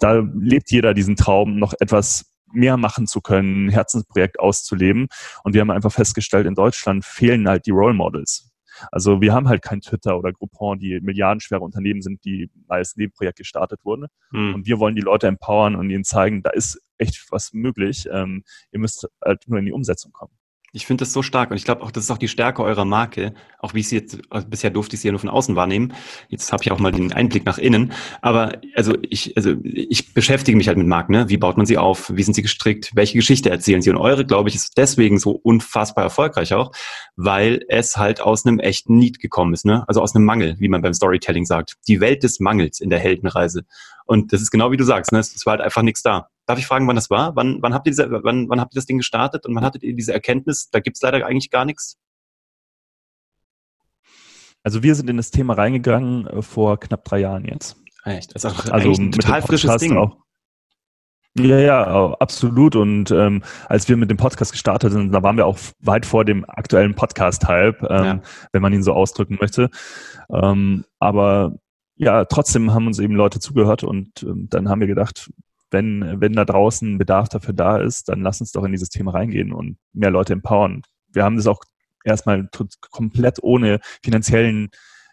Da 0.00 0.22
lebt 0.34 0.70
jeder 0.70 0.94
diesen 0.94 1.16
Traum, 1.16 1.58
noch 1.58 1.74
etwas 1.80 2.32
mehr 2.52 2.76
machen 2.76 3.06
zu 3.06 3.20
können, 3.20 3.66
ein 3.66 3.70
Herzensprojekt 3.70 4.38
auszuleben. 4.38 5.08
Und 5.44 5.54
wir 5.54 5.60
haben 5.60 5.70
einfach 5.70 5.92
festgestellt, 5.92 6.46
in 6.46 6.54
Deutschland 6.54 7.04
fehlen 7.04 7.48
halt 7.48 7.66
die 7.66 7.72
Role 7.72 7.94
Models. 7.94 8.47
Also 8.92 9.20
wir 9.20 9.32
haben 9.32 9.48
halt 9.48 9.62
kein 9.62 9.80
Twitter 9.80 10.18
oder 10.18 10.32
Groupon, 10.32 10.78
die 10.78 11.00
milliardenschwere 11.00 11.60
Unternehmen 11.60 12.02
sind, 12.02 12.24
die 12.24 12.50
als 12.68 12.96
Nebenprojekt 12.96 13.38
gestartet 13.38 13.84
wurden. 13.84 14.06
Hm. 14.30 14.54
Und 14.54 14.66
wir 14.66 14.78
wollen 14.78 14.94
die 14.94 15.02
Leute 15.02 15.26
empowern 15.26 15.74
und 15.74 15.90
ihnen 15.90 16.04
zeigen, 16.04 16.42
da 16.42 16.50
ist 16.50 16.80
echt 16.98 17.26
was 17.30 17.52
möglich. 17.52 18.08
Ähm, 18.10 18.44
ihr 18.72 18.78
müsst 18.78 19.08
halt 19.24 19.48
nur 19.48 19.58
in 19.58 19.66
die 19.66 19.72
Umsetzung 19.72 20.12
kommen. 20.12 20.37
Ich 20.72 20.86
finde 20.86 21.02
das 21.02 21.14
so 21.14 21.22
stark 21.22 21.50
und 21.50 21.56
ich 21.56 21.64
glaube 21.64 21.82
auch, 21.82 21.90
das 21.90 22.04
ist 22.04 22.10
auch 22.10 22.18
die 22.18 22.28
Stärke 22.28 22.62
eurer 22.62 22.84
Marke. 22.84 23.32
Auch 23.58 23.72
wie 23.72 23.80
ich 23.80 23.88
sie 23.88 23.96
jetzt, 23.96 24.18
also 24.28 24.46
bisher 24.46 24.68
durfte 24.68 24.96
ich 24.96 25.00
sie 25.00 25.08
ja 25.08 25.12
nur 25.12 25.18
von 25.18 25.30
außen 25.30 25.56
wahrnehmen. 25.56 25.94
Jetzt 26.28 26.52
habe 26.52 26.62
ich 26.62 26.70
auch 26.70 26.78
mal 26.78 26.92
den 26.92 27.10
Einblick 27.12 27.46
nach 27.46 27.56
innen. 27.56 27.92
Aber 28.20 28.60
also 28.74 28.94
ich, 29.02 29.34
also 29.36 29.54
ich 29.64 30.12
beschäftige 30.12 30.58
mich 30.58 30.68
halt 30.68 30.76
mit 30.76 30.86
Marken. 30.86 31.12
Ne? 31.12 31.30
Wie 31.30 31.38
baut 31.38 31.56
man 31.56 31.64
sie 31.64 31.78
auf? 31.78 32.12
Wie 32.14 32.22
sind 32.22 32.34
sie 32.34 32.42
gestrickt? 32.42 32.90
Welche 32.94 33.16
Geschichte 33.16 33.48
erzählen 33.48 33.80
sie? 33.80 33.88
Und 33.88 33.96
eure, 33.96 34.26
glaube 34.26 34.50
ich, 34.50 34.56
ist 34.56 34.76
deswegen 34.76 35.18
so 35.18 35.30
unfassbar 35.30 36.04
erfolgreich 36.04 36.52
auch, 36.52 36.72
weil 37.16 37.64
es 37.68 37.96
halt 37.96 38.20
aus 38.20 38.44
einem 38.44 38.58
echten 38.58 38.98
Need 38.98 39.20
gekommen 39.20 39.54
ist. 39.54 39.64
Ne? 39.64 39.84
Also 39.88 40.02
aus 40.02 40.14
einem 40.14 40.26
Mangel, 40.26 40.56
wie 40.58 40.68
man 40.68 40.82
beim 40.82 40.92
Storytelling 40.92 41.46
sagt. 41.46 41.76
Die 41.88 42.00
Welt 42.00 42.22
des 42.22 42.40
Mangels 42.40 42.80
in 42.80 42.90
der 42.90 42.98
Heldenreise. 42.98 43.64
Und 44.04 44.34
das 44.34 44.42
ist 44.42 44.50
genau 44.50 44.70
wie 44.70 44.76
du 44.76 44.84
sagst. 44.84 45.12
Ne? 45.12 45.18
Es 45.18 45.46
war 45.46 45.52
halt 45.52 45.62
einfach 45.62 45.82
nichts 45.82 46.02
da. 46.02 46.28
Darf 46.48 46.58
ich 46.58 46.66
fragen, 46.66 46.88
wann 46.88 46.96
das 46.96 47.10
war? 47.10 47.36
Wann, 47.36 47.60
wann, 47.60 47.74
habt 47.74 47.86
ihr 47.86 47.90
diese, 47.90 48.10
wann, 48.10 48.48
wann 48.48 48.58
habt 48.58 48.74
ihr 48.74 48.78
das 48.78 48.86
Ding 48.86 48.96
gestartet 48.96 49.44
und 49.44 49.54
wann 49.54 49.64
hattet 49.64 49.82
ihr 49.82 49.94
diese 49.94 50.14
Erkenntnis, 50.14 50.70
da 50.70 50.80
gibt 50.80 50.96
es 50.96 51.02
leider 51.02 51.26
eigentlich 51.26 51.50
gar 51.50 51.66
nichts? 51.66 51.98
Also 54.62 54.82
wir 54.82 54.94
sind 54.94 55.10
in 55.10 55.18
das 55.18 55.30
Thema 55.30 55.52
reingegangen 55.52 56.26
äh, 56.26 56.40
vor 56.40 56.80
knapp 56.80 57.04
drei 57.04 57.18
Jahren 57.18 57.44
jetzt. 57.44 57.76
Echt? 58.04 58.34
Das 58.34 58.44
ist 58.44 58.50
auch 58.50 58.72
also 58.72 58.90
ein 58.92 59.12
total 59.12 59.42
frisches 59.42 59.76
Ding. 59.76 59.98
Auch. 59.98 60.16
Ja, 61.36 61.58
ja, 61.58 62.14
absolut. 62.14 62.76
Und 62.76 63.10
ähm, 63.10 63.42
als 63.66 63.86
wir 63.90 63.98
mit 63.98 64.10
dem 64.10 64.16
Podcast 64.16 64.52
gestartet 64.52 64.92
sind, 64.92 65.12
da 65.12 65.22
waren 65.22 65.36
wir 65.36 65.44
auch 65.44 65.58
weit 65.80 66.06
vor 66.06 66.24
dem 66.24 66.46
aktuellen 66.48 66.94
Podcast-Hype, 66.94 67.82
ähm, 67.82 68.04
ja. 68.04 68.20
wenn 68.52 68.62
man 68.62 68.72
ihn 68.72 68.82
so 68.82 68.94
ausdrücken 68.94 69.36
möchte. 69.38 69.68
Ähm, 70.30 70.86
aber 70.98 71.58
ja, 71.96 72.24
trotzdem 72.24 72.72
haben 72.72 72.86
uns 72.86 73.00
eben 73.00 73.16
Leute 73.16 73.38
zugehört 73.38 73.84
und 73.84 74.22
ähm, 74.22 74.46
dann 74.48 74.70
haben 74.70 74.80
wir 74.80 74.86
gedacht, 74.86 75.30
wenn, 75.70 76.20
wenn 76.20 76.32
da 76.32 76.44
draußen 76.44 76.98
Bedarf 76.98 77.28
dafür 77.28 77.54
da 77.54 77.78
ist, 77.78 78.08
dann 78.08 78.22
lass 78.22 78.40
uns 78.40 78.52
doch 78.52 78.64
in 78.64 78.72
dieses 78.72 78.88
Thema 78.88 79.12
reingehen 79.12 79.52
und 79.52 79.78
mehr 79.92 80.10
Leute 80.10 80.32
empowern. 80.32 80.82
Wir 81.12 81.24
haben 81.24 81.36
das 81.36 81.46
auch 81.46 81.62
erstmal 82.04 82.48
komplett 82.90 83.42
ohne 83.42 83.80
finanziellen 84.02 84.70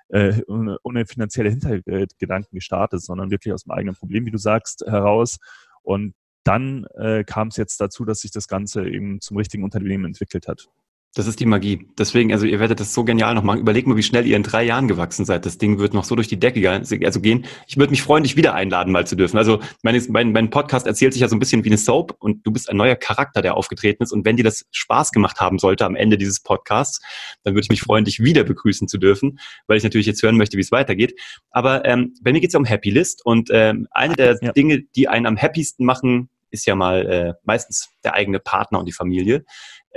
äh, 0.10 0.42
ohne, 0.48 1.06
finanzielle 1.08 1.50
Hintergedanken 1.50 2.56
gestartet, 2.56 3.02
sondern 3.02 3.32
wirklich 3.32 3.54
aus 3.54 3.64
dem 3.64 3.72
eigenen 3.72 3.96
Problem, 3.96 4.26
wie 4.26 4.32
du 4.32 4.38
sagst, 4.38 4.84
heraus. 4.86 5.40
Und 5.82 6.14
dann 6.44 6.86
äh, 6.96 7.24
kam 7.24 7.48
es 7.48 7.58
jetzt 7.58 7.82
dazu, 7.82 8.06
dass 8.06 8.20
sich 8.20 8.32
das 8.32 8.48
Ganze 8.48 8.88
eben 8.88 9.20
zum 9.20 9.38
richtigen 9.38 9.64
Unternehmen 9.64 10.06
entwickelt 10.06 10.48
hat. 10.48 10.68
Das 11.16 11.28
ist 11.28 11.40
die 11.40 11.46
Magie. 11.46 11.88
Deswegen, 11.98 12.34
also 12.34 12.46
ihr 12.46 12.60
werdet 12.60 12.82
das 12.82 12.94
so 12.94 13.06
genial 13.06 13.36
noch 13.36 13.44
machen. 13.44 13.62
Überlegt 13.62 13.88
mal, 13.88 13.96
wie 13.96 14.04
schnell 14.04 14.28
ihr 14.28 14.36
in 14.36 14.44
drei 14.44 14.66
Jahren 14.66 14.90
gewachsen 14.90 15.24
seid. 15.24 15.46
Das 15.46 15.58
Ding 15.58 15.80
wird 15.80 15.94
noch 15.94 16.04
so 16.04 16.14
durch 16.14 16.28
die 16.28 16.38
Decke 16.38 16.70
also 16.70 17.22
gehen. 17.22 17.46
Ich 17.68 17.78
würde 17.78 17.92
mich 17.92 18.02
freuen, 18.02 18.24
dich 18.24 18.36
wieder 18.36 18.54
einladen, 18.54 18.92
mal 18.92 19.08
zu 19.08 19.16
dürfen. 19.16 19.38
Also 19.38 19.62
mein, 19.82 20.04
mein, 20.10 20.34
mein 20.34 20.50
Podcast 20.50 20.86
erzählt 20.86 21.14
sich 21.14 21.22
ja 21.22 21.30
so 21.30 21.36
ein 21.38 21.40
bisschen 21.40 21.64
wie 21.64 21.70
eine 21.70 21.78
Soap 21.78 22.18
und 22.20 22.46
du 22.46 22.52
bist 22.52 22.70
ein 22.70 22.76
neuer 22.76 22.98
Charakter, 22.98 23.42
der 23.42 23.56
aufgetreten 23.56 24.04
ist. 24.04 24.12
Und 24.12 24.26
wenn 24.26 24.36
dir 24.36 24.44
das 24.44 24.66
Spaß 24.72 25.14
gemacht 25.14 25.40
haben 25.40 25.58
sollte 25.58 25.86
am 25.86 25.96
Ende 25.96 26.18
dieses 26.18 26.42
Podcasts, 26.42 27.00
dann 27.44 27.54
würde 27.54 27.64
ich 27.64 27.70
mich 27.70 27.82
freuen, 27.82 28.04
dich 28.04 28.20
wieder 28.20 28.44
begrüßen 28.44 28.90
zu 28.90 28.98
dürfen, 28.98 29.40
weil 29.68 29.78
ich 29.78 29.86
natürlich 29.86 30.08
jetzt 30.08 30.22
hören 30.22 30.36
möchte, 30.36 30.58
wie 30.58 30.62
es 30.64 30.74
weitergeht. 30.74 31.18
Aber 31.50 31.86
ähm, 31.86 32.14
bei 32.24 32.34
mir 32.34 32.42
geht 32.42 32.50
es 32.50 32.54
ja 32.56 32.60
um 32.60 32.66
Happy 32.66 32.90
List 32.90 33.26
und 33.26 33.50
ähm, 33.54 33.88
eine 33.92 34.16
der 34.16 34.38
ja. 34.42 34.52
Dinge, 34.52 34.82
die 34.98 35.08
einen 35.08 35.28
am 35.28 35.38
happiesten 35.38 35.86
machen, 35.86 36.30
ist 36.50 36.66
ja 36.66 36.76
mal 36.76 37.06
äh, 37.06 37.34
meistens 37.44 37.90
der 38.04 38.16
eigene 38.16 38.40
Partner 38.40 38.80
und 38.80 38.86
die 38.86 38.92
Familie. 38.92 39.46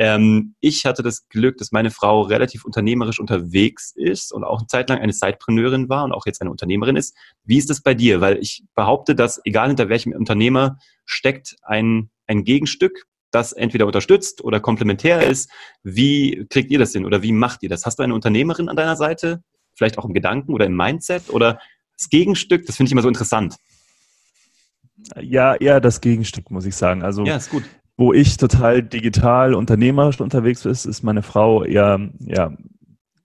Ähm, 0.00 0.54
ich 0.60 0.84
hatte 0.84 1.02
das 1.02 1.28
Glück, 1.28 1.58
dass 1.58 1.72
meine 1.72 1.90
Frau 1.90 2.22
relativ 2.22 2.64
unternehmerisch 2.64 3.18
unterwegs 3.18 3.92
ist 3.96 4.32
und 4.32 4.44
auch 4.44 4.60
eine 4.60 4.68
Zeit 4.68 4.88
lang 4.88 5.00
eine 5.00 5.12
Sidepreneurin 5.12 5.88
war 5.88 6.04
und 6.04 6.12
auch 6.12 6.24
jetzt 6.24 6.40
eine 6.40 6.52
Unternehmerin 6.52 6.94
ist. 6.94 7.16
Wie 7.42 7.58
ist 7.58 7.68
das 7.68 7.80
bei 7.80 7.94
dir? 7.94 8.20
Weil 8.20 8.38
ich 8.38 8.62
behaupte, 8.76 9.16
dass 9.16 9.40
egal 9.44 9.66
hinter 9.66 9.88
welchem 9.88 10.12
Unternehmer 10.12 10.78
steckt 11.04 11.56
ein, 11.62 12.10
ein 12.28 12.44
Gegenstück, 12.44 13.06
das 13.32 13.52
entweder 13.52 13.86
unterstützt 13.86 14.42
oder 14.44 14.60
komplementär 14.60 15.26
ist. 15.26 15.50
Wie 15.82 16.46
kriegt 16.48 16.70
ihr 16.70 16.78
das 16.78 16.92
hin 16.92 17.04
oder 17.04 17.22
wie 17.22 17.32
macht 17.32 17.64
ihr 17.64 17.68
das? 17.68 17.84
Hast 17.84 17.98
du 17.98 18.04
eine 18.04 18.14
Unternehmerin 18.14 18.68
an 18.68 18.76
deiner 18.76 18.96
Seite? 18.96 19.42
Vielleicht 19.74 19.98
auch 19.98 20.04
im 20.04 20.14
Gedanken 20.14 20.54
oder 20.54 20.64
im 20.66 20.76
Mindset 20.76 21.28
oder 21.28 21.60
das 21.98 22.08
Gegenstück? 22.08 22.66
Das 22.66 22.76
finde 22.76 22.88
ich 22.88 22.92
immer 22.92 23.02
so 23.02 23.08
interessant. 23.08 23.56
Ja, 25.20 25.56
eher 25.56 25.80
das 25.80 26.00
Gegenstück, 26.00 26.52
muss 26.52 26.66
ich 26.66 26.76
sagen. 26.76 27.02
Also 27.02 27.24
ja, 27.24 27.36
ist 27.36 27.50
gut 27.50 27.64
wo 27.98 28.12
ich 28.12 28.36
total 28.36 28.82
digital 28.82 29.54
unternehmerisch 29.54 30.20
unterwegs 30.20 30.64
ist, 30.64 30.86
ist 30.86 31.02
meine 31.02 31.22
Frau 31.22 31.64
eher, 31.64 32.08
ja, 32.20 32.56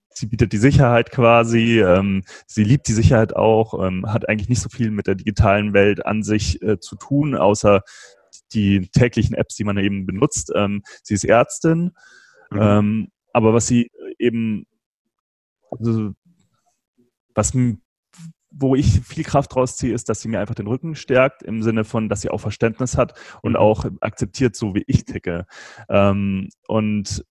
sie 0.09 0.25
bietet 0.25 0.51
die 0.51 0.57
Sicherheit 0.57 1.11
quasi, 1.11 1.79
ähm, 1.79 2.23
sie 2.47 2.63
liebt 2.63 2.87
die 2.87 2.93
Sicherheit 2.93 3.35
auch, 3.35 3.85
ähm, 3.85 4.11
hat 4.11 4.27
eigentlich 4.27 4.49
nicht 4.49 4.61
so 4.61 4.69
viel 4.69 4.89
mit 4.89 5.05
der 5.05 5.13
digitalen 5.13 5.73
Welt 5.73 6.03
an 6.05 6.23
sich 6.23 6.59
äh, 6.63 6.79
zu 6.79 6.95
tun, 6.95 7.35
außer 7.35 7.81
die 8.53 8.89
täglichen 8.89 9.35
Apps, 9.35 9.55
die 9.55 9.63
man 9.63 9.77
eben 9.77 10.07
benutzt. 10.07 10.51
Ähm, 10.55 10.81
sie 11.03 11.13
ist 11.13 11.23
Ärztin, 11.23 11.91
mhm. 12.49 12.59
ähm, 12.59 13.07
aber 13.31 13.53
was 13.53 13.67
sie 13.67 13.91
eben, 14.17 14.65
also, 15.69 16.13
was 17.35 17.53
wo 18.53 18.75
ich 18.75 19.01
viel 19.05 19.23
Kraft 19.23 19.55
rausziehe, 19.55 19.93
ist, 19.93 20.09
dass 20.09 20.21
sie 20.21 20.29
mir 20.29 20.39
einfach 20.39 20.55
den 20.55 20.67
Rücken 20.67 20.95
stärkt, 20.95 21.43
im 21.43 21.61
Sinne 21.61 21.83
von, 21.83 22.09
dass 22.09 22.21
sie 22.21 22.29
auch 22.29 22.39
Verständnis 22.39 22.97
hat 22.97 23.13
und 23.41 23.53
mhm. 23.53 23.57
auch 23.57 23.85
akzeptiert, 24.01 24.55
so 24.55 24.75
wie 24.75 24.83
ich 24.87 25.05
ticke. 25.05 25.45
Ähm, 25.89 26.49
und 26.67 27.25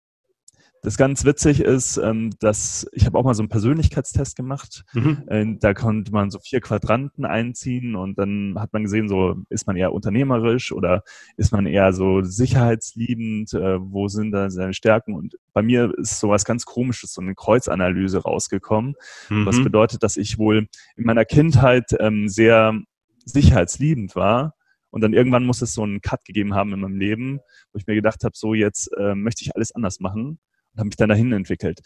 das 0.85 0.97
ganz 0.97 1.25
witzig 1.25 1.61
ist, 1.61 1.97
ähm, 1.97 2.31
dass 2.41 2.89
ich 2.93 3.07
habe 3.07 3.17
auch 3.17 3.23
mal 3.23 3.35
so 3.35 3.43
einen 3.43 3.49
Persönlichkeitstest 3.49 4.35
gemacht. 4.35 4.85
Mhm. 4.95 5.23
Äh, 5.29 5.47
da 5.61 5.75
konnte 5.75 6.11
man 6.11 6.31
so 6.33 6.41
vier 6.41 6.61
Quadranten 6.61 7.25
einziehen 7.25 7.95
und 7.95 8.19
dann 8.19 8.57
hat 8.59 8.73
man 8.73 8.83
gesehen, 8.83 9.09
so 9.09 9.37
ist 9.49 9.69
man 9.69 9.77
eher 9.77 9.93
unternehmerisch 9.93 10.73
oder 10.73 11.05
ist 11.37 11.53
man 11.53 11.67
eher 11.67 11.93
so 11.93 12.23
sicherheitsliebend, 12.23 13.55
äh, 13.55 13.79
wo 13.81 14.09
sind 14.09 14.33
da 14.33 14.51
seine 14.51 14.75
Stärken? 14.75 15.15
Und 15.15 15.37
bei 15.53 15.62
mir 15.62 15.97
ist 15.97 16.19
sowas 16.19 16.45
ganz 16.45 16.65
komisches, 16.65 17.15
so 17.15 17.23
eine 17.23 17.37
Kreuzanalyse 17.37 18.19
rausgekommen, 18.19 18.95
mhm. 19.31 19.47
was 19.47 19.62
bedeutet, 19.62 20.03
dass 20.03 20.17
ich 20.17 20.37
wohl 20.39 20.67
in 20.97 21.05
meiner 21.05 21.25
Kindheit 21.25 21.95
ähm, 22.01 22.29
sehr 22.29 22.77
sicherheitsliebend 23.25 24.17
war. 24.17 24.57
Und 24.91 25.01
dann 25.01 25.12
irgendwann 25.12 25.47
muss 25.47 25.62
es 25.62 25.75
so 25.75 25.85
einen 25.85 26.01
Cut 26.01 26.25
gegeben 26.25 26.55
haben 26.55 26.73
in 26.73 26.81
meinem 26.81 26.99
Leben, 26.99 27.39
wo 27.73 27.79
ich 27.79 27.87
mir 27.87 27.95
gedacht 27.95 28.25
habe, 28.25 28.35
so 28.37 28.53
jetzt 28.53 28.91
äh, 28.99 29.15
möchte 29.15 29.45
ich 29.45 29.55
alles 29.55 29.73
anders 29.73 30.01
machen 30.01 30.41
habe 30.76 30.87
mich 30.87 30.97
dann 30.97 31.09
dahin 31.09 31.33
entwickelt. 31.33 31.81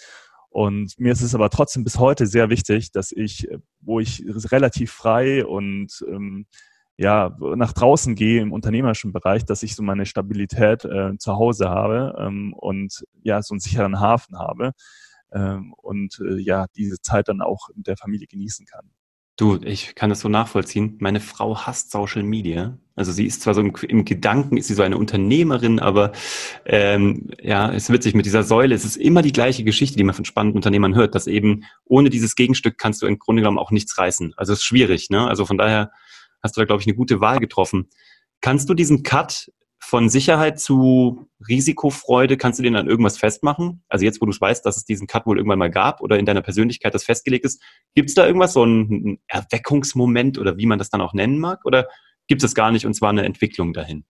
Und 0.49 0.99
mir 0.99 1.13
ist 1.13 1.23
es 1.23 1.35
aber 1.35 1.51
trotzdem 1.51 1.85
bis 1.85 1.99
heute 1.99 2.27
sehr 2.27 2.49
wichtig, 2.49 2.91
dass 2.93 3.13
ich, 3.13 3.47
wo 3.81 4.01
ich 4.01 4.25
relativ 4.51 4.91
frei 4.91 5.45
und 5.45 6.05
ähm, 6.09 6.47
ja, 6.97 7.37
nach 7.57 7.75
draußen 7.75 8.15
gehe 8.15 8.41
im 8.41 8.53
unternehmerischen 8.53 9.13
Bereich, 9.13 9.45
dass 9.45 9.63
ich 9.63 9.77
so 9.77 9.83
meine 9.83 10.07
Stabilität 10.07 10.85
äh, 10.87 11.19
zu 11.19 11.35
Hause 11.35 11.69
habe 11.69 12.17
ähm, 12.19 12.55
und 12.55 13.05
ja, 13.23 13.43
so 13.43 13.53
einen 13.53 13.61
sicheren 13.61 14.01
Hafen 14.01 14.39
habe 14.39 14.73
ähm, 15.33 15.75
und 15.77 16.19
äh, 16.21 16.39
ja, 16.39 16.67
diese 16.75 17.01
Zeit 17.01 17.29
dann 17.29 17.43
auch 17.43 17.69
mit 17.75 17.87
der 17.87 17.99
Familie 17.99 18.27
genießen 18.27 18.65
kann. 18.65 18.91
Du, 19.39 19.59
ich 19.63 19.95
kann 19.95 20.09
das 20.09 20.21
so 20.21 20.31
nachvollziehen. 20.31 20.97
Meine 20.99 21.21
Frau 21.21 21.59
hasst 21.59 21.91
Social 21.91 22.23
Media. 22.23 22.79
Also 22.95 23.13
sie 23.13 23.27
ist 23.27 23.43
zwar 23.43 23.53
so 23.53 23.61
im, 23.61 23.75
im 23.87 24.07
Gedanken, 24.07 24.57
ist 24.57 24.69
sie 24.69 24.75
so 24.75 24.83
eine 24.83 24.97
Unternehmerin, 24.97 25.79
aber 25.79 26.13
ähm, 26.65 27.31
ja, 27.43 27.69
ist 27.69 27.93
witzig 27.93 28.15
mit 28.15 28.25
dieser 28.25 28.43
Säule. 28.43 28.75
Es 28.75 28.87
ist 28.87 28.97
immer 28.97 29.21
die 29.21 29.33
gleiche 29.33 29.63
Geschichte, 29.63 29.99
die 29.99 30.05
man 30.05 30.15
von 30.15 30.25
spannenden 30.25 30.57
Unternehmern 30.57 30.95
hört, 30.95 31.15
dass 31.15 31.27
eben 31.27 31.65
ohne 31.85 32.09
dieses 32.09 32.35
Gegenstück 32.35 32.79
kannst 32.79 33.03
du 33.03 33.07
im 33.07 33.19
Grunde 33.19 33.43
genommen 33.43 33.59
auch 33.59 33.71
nichts 33.71 33.99
reißen. 33.99 34.33
Also 34.39 34.55
es 34.55 34.61
ist 34.61 34.65
schwierig. 34.65 35.11
Ne? 35.11 35.29
Also 35.29 35.45
von 35.45 35.59
daher 35.59 35.91
hast 36.43 36.57
du 36.57 36.63
da, 36.63 36.65
glaube 36.65 36.81
ich, 36.81 36.87
eine 36.87 36.97
gute 36.97 37.21
Wahl 37.21 37.39
getroffen. 37.39 37.91
Kannst 38.41 38.71
du 38.71 38.75
diesen 38.75 39.03
Cut 39.03 39.53
von 39.87 40.09
Sicherheit 40.09 40.59
zu 40.59 41.29
Risikofreude, 41.49 42.37
kannst 42.37 42.59
du 42.59 42.65
den 42.65 42.75
an 42.75 42.89
irgendwas 42.89 43.19
festmachen? 43.19 43.85
Also 43.89 44.05
jetzt, 44.05 44.21
wo 44.21 44.27
du 44.27 44.33
weißt, 44.33 44.67
dass 44.67 44.77
es 44.77 44.85
diesen 44.85 45.07
Cut 45.07 45.27
wohl 45.27 45.37
irgendwann 45.37 45.61
mal 45.61 45.71
gab 45.71 46.01
oder 46.01 46.19
in 46.19 46.27
deiner 46.27 46.43
Persönlichkeit 46.43 46.93
das 46.93 47.05
festgelegt 47.05 47.45
ist, 47.45 47.63
gibt 47.95 48.09
es 48.09 48.17
da 48.17 48.27
irgendwas, 48.27 48.53
so 48.53 48.65
ein 48.65 49.21
Erweckungsmoment 49.29 50.39
oder 50.39 50.57
wie 50.57 50.67
man 50.67 50.81
das 50.81 50.91
dann 50.91 51.01
auch 51.01 51.15
nennen 51.15 51.39
mag? 51.39 51.65
Oder 51.65 51.87
gibt 52.27 52.43
es 52.43 52.57
gar 52.57 52.73
nicht 52.73 52.85
und 52.85 52.95
zwar 52.95 53.11
eine 53.11 53.25
Entwicklung 53.25 53.73
dahin? 53.73 54.05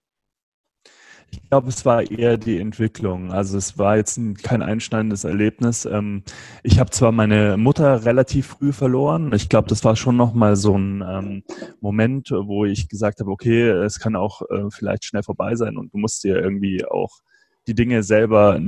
Ich 1.30 1.50
glaube, 1.50 1.68
es 1.68 1.84
war 1.84 2.10
eher 2.10 2.38
die 2.38 2.58
Entwicklung. 2.58 3.32
Also 3.32 3.58
es 3.58 3.78
war 3.78 3.96
jetzt 3.96 4.18
kein 4.42 4.62
einschneidendes 4.62 5.24
Erlebnis. 5.24 5.84
Ähm, 5.84 6.22
ich 6.62 6.78
habe 6.78 6.90
zwar 6.90 7.12
meine 7.12 7.56
Mutter 7.56 8.04
relativ 8.04 8.46
früh 8.46 8.72
verloren. 8.72 9.32
Ich 9.32 9.48
glaube, 9.48 9.68
das 9.68 9.84
war 9.84 9.96
schon 9.96 10.16
nochmal 10.16 10.56
so 10.56 10.76
ein 10.76 11.04
ähm, 11.06 11.42
Moment, 11.80 12.30
wo 12.30 12.64
ich 12.64 12.88
gesagt 12.88 13.20
habe, 13.20 13.30
okay, 13.30 13.68
es 13.68 14.00
kann 14.00 14.16
auch 14.16 14.42
äh, 14.42 14.70
vielleicht 14.70 15.04
schnell 15.04 15.22
vorbei 15.22 15.54
sein 15.56 15.76
und 15.76 15.92
du 15.92 15.98
musst 15.98 16.24
dir 16.24 16.36
irgendwie 16.36 16.84
auch 16.84 17.20
die 17.66 17.74
Dinge 17.74 18.02
selber 18.02 18.60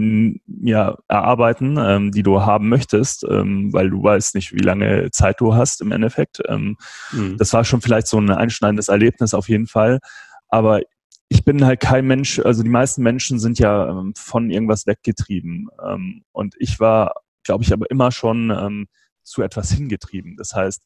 ja, 0.60 0.98
erarbeiten, 1.06 1.78
ähm, 1.78 2.10
die 2.10 2.22
du 2.22 2.40
haben 2.42 2.68
möchtest, 2.68 3.24
ähm, 3.28 3.72
weil 3.72 3.90
du 3.90 4.02
weißt 4.02 4.34
nicht, 4.34 4.52
wie 4.52 4.62
lange 4.62 5.10
Zeit 5.12 5.40
du 5.40 5.54
hast 5.54 5.80
im 5.80 5.92
Endeffekt. 5.92 6.42
Ähm, 6.48 6.76
mhm. 7.12 7.36
Das 7.38 7.52
war 7.52 7.64
schon 7.64 7.80
vielleicht 7.80 8.08
so 8.08 8.18
ein 8.18 8.30
einschneidendes 8.30 8.88
Erlebnis 8.88 9.34
auf 9.34 9.48
jeden 9.48 9.68
Fall. 9.68 10.00
Aber 10.48 10.80
ich 11.28 11.44
bin 11.44 11.64
halt 11.64 11.80
kein 11.80 12.06
Mensch, 12.06 12.38
also 12.38 12.62
die 12.62 12.70
meisten 12.70 13.02
Menschen 13.02 13.38
sind 13.38 13.58
ja 13.58 13.88
ähm, 13.90 14.14
von 14.16 14.50
irgendwas 14.50 14.86
weggetrieben. 14.86 15.68
Ähm, 15.86 16.24
und 16.32 16.54
ich 16.58 16.80
war, 16.80 17.22
glaube 17.44 17.64
ich, 17.64 17.72
aber 17.72 17.90
immer 17.90 18.10
schon 18.12 18.50
ähm, 18.50 18.88
zu 19.22 19.42
etwas 19.42 19.70
hingetrieben. 19.70 20.36
Das 20.36 20.54
heißt, 20.54 20.82